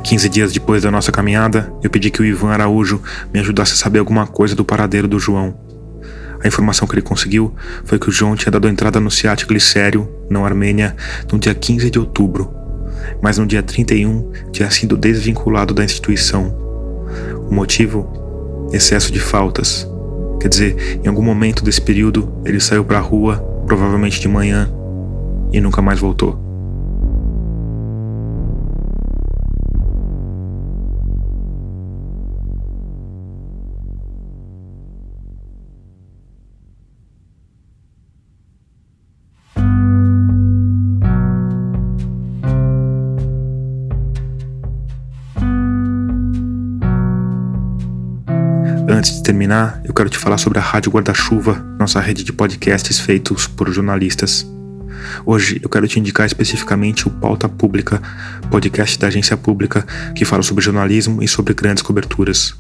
[0.05, 3.03] Quinze dias depois da nossa caminhada, eu pedi que o Ivan Araújo
[3.33, 5.57] me ajudasse a saber alguma coisa do paradeiro do João.
[6.43, 7.55] A informação que ele conseguiu
[7.87, 10.95] foi que o João tinha dado entrada no SEAT Glicério, não Armênia,
[11.33, 12.53] no dia 15 de outubro,
[13.23, 16.55] mas no dia 31 tinha sido desvinculado da instituição.
[17.49, 18.69] O motivo?
[18.75, 19.89] Excesso de faltas.
[20.39, 24.71] Quer dizer, em algum momento desse período ele saiu para a rua, provavelmente de manhã,
[25.51, 26.54] e nunca mais voltou.
[49.05, 52.99] Antes de terminar, eu quero te falar sobre a Rádio Guarda-Chuva, nossa rede de podcasts
[52.99, 54.51] feitos por jornalistas.
[55.27, 58.01] Hoje eu quero te indicar especificamente o Pauta Pública,
[58.51, 59.83] podcast da agência pública
[60.15, 62.57] que fala sobre jornalismo e sobre grandes coberturas.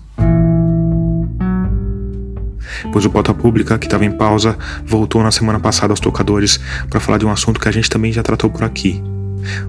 [2.92, 7.00] Pois o Pauta Pública, que estava em pausa, voltou na semana passada aos tocadores para
[7.00, 9.02] falar de um assunto que a gente também já tratou por aqui: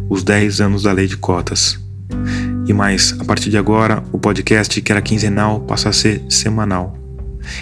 [0.09, 1.79] os 10 anos da lei de cotas.
[2.67, 6.97] E mais, a partir de agora, o podcast que era quinzenal passa a ser semanal.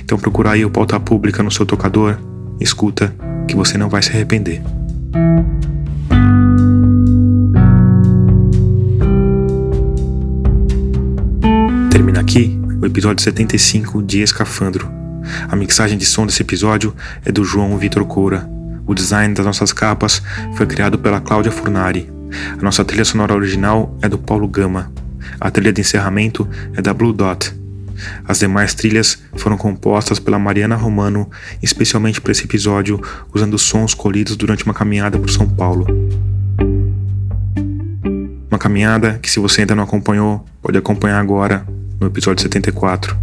[0.02, 2.18] Então procura aí o Pauta Pública no seu tocador,
[2.60, 3.14] escuta,
[3.48, 4.62] que você não vai se arrepender.
[11.92, 14.90] Termina aqui o episódio 75 de Escafandro.
[15.50, 16.96] A mixagem de som desse episódio
[17.26, 18.50] é do João Vitor Coura.
[18.86, 20.22] O design das nossas capas
[20.56, 22.13] foi criado pela Cláudia Furnari.
[22.58, 24.92] A nossa trilha sonora original é do Paulo Gama.
[25.40, 27.54] A trilha de encerramento é da Blue Dot.
[28.26, 31.30] As demais trilhas foram compostas pela Mariana Romano,
[31.62, 33.00] especialmente para esse episódio,
[33.34, 35.86] usando sons colhidos durante uma caminhada por São Paulo.
[38.50, 41.66] Uma caminhada que, se você ainda não acompanhou, pode acompanhar agora
[42.00, 43.18] no episódio 74.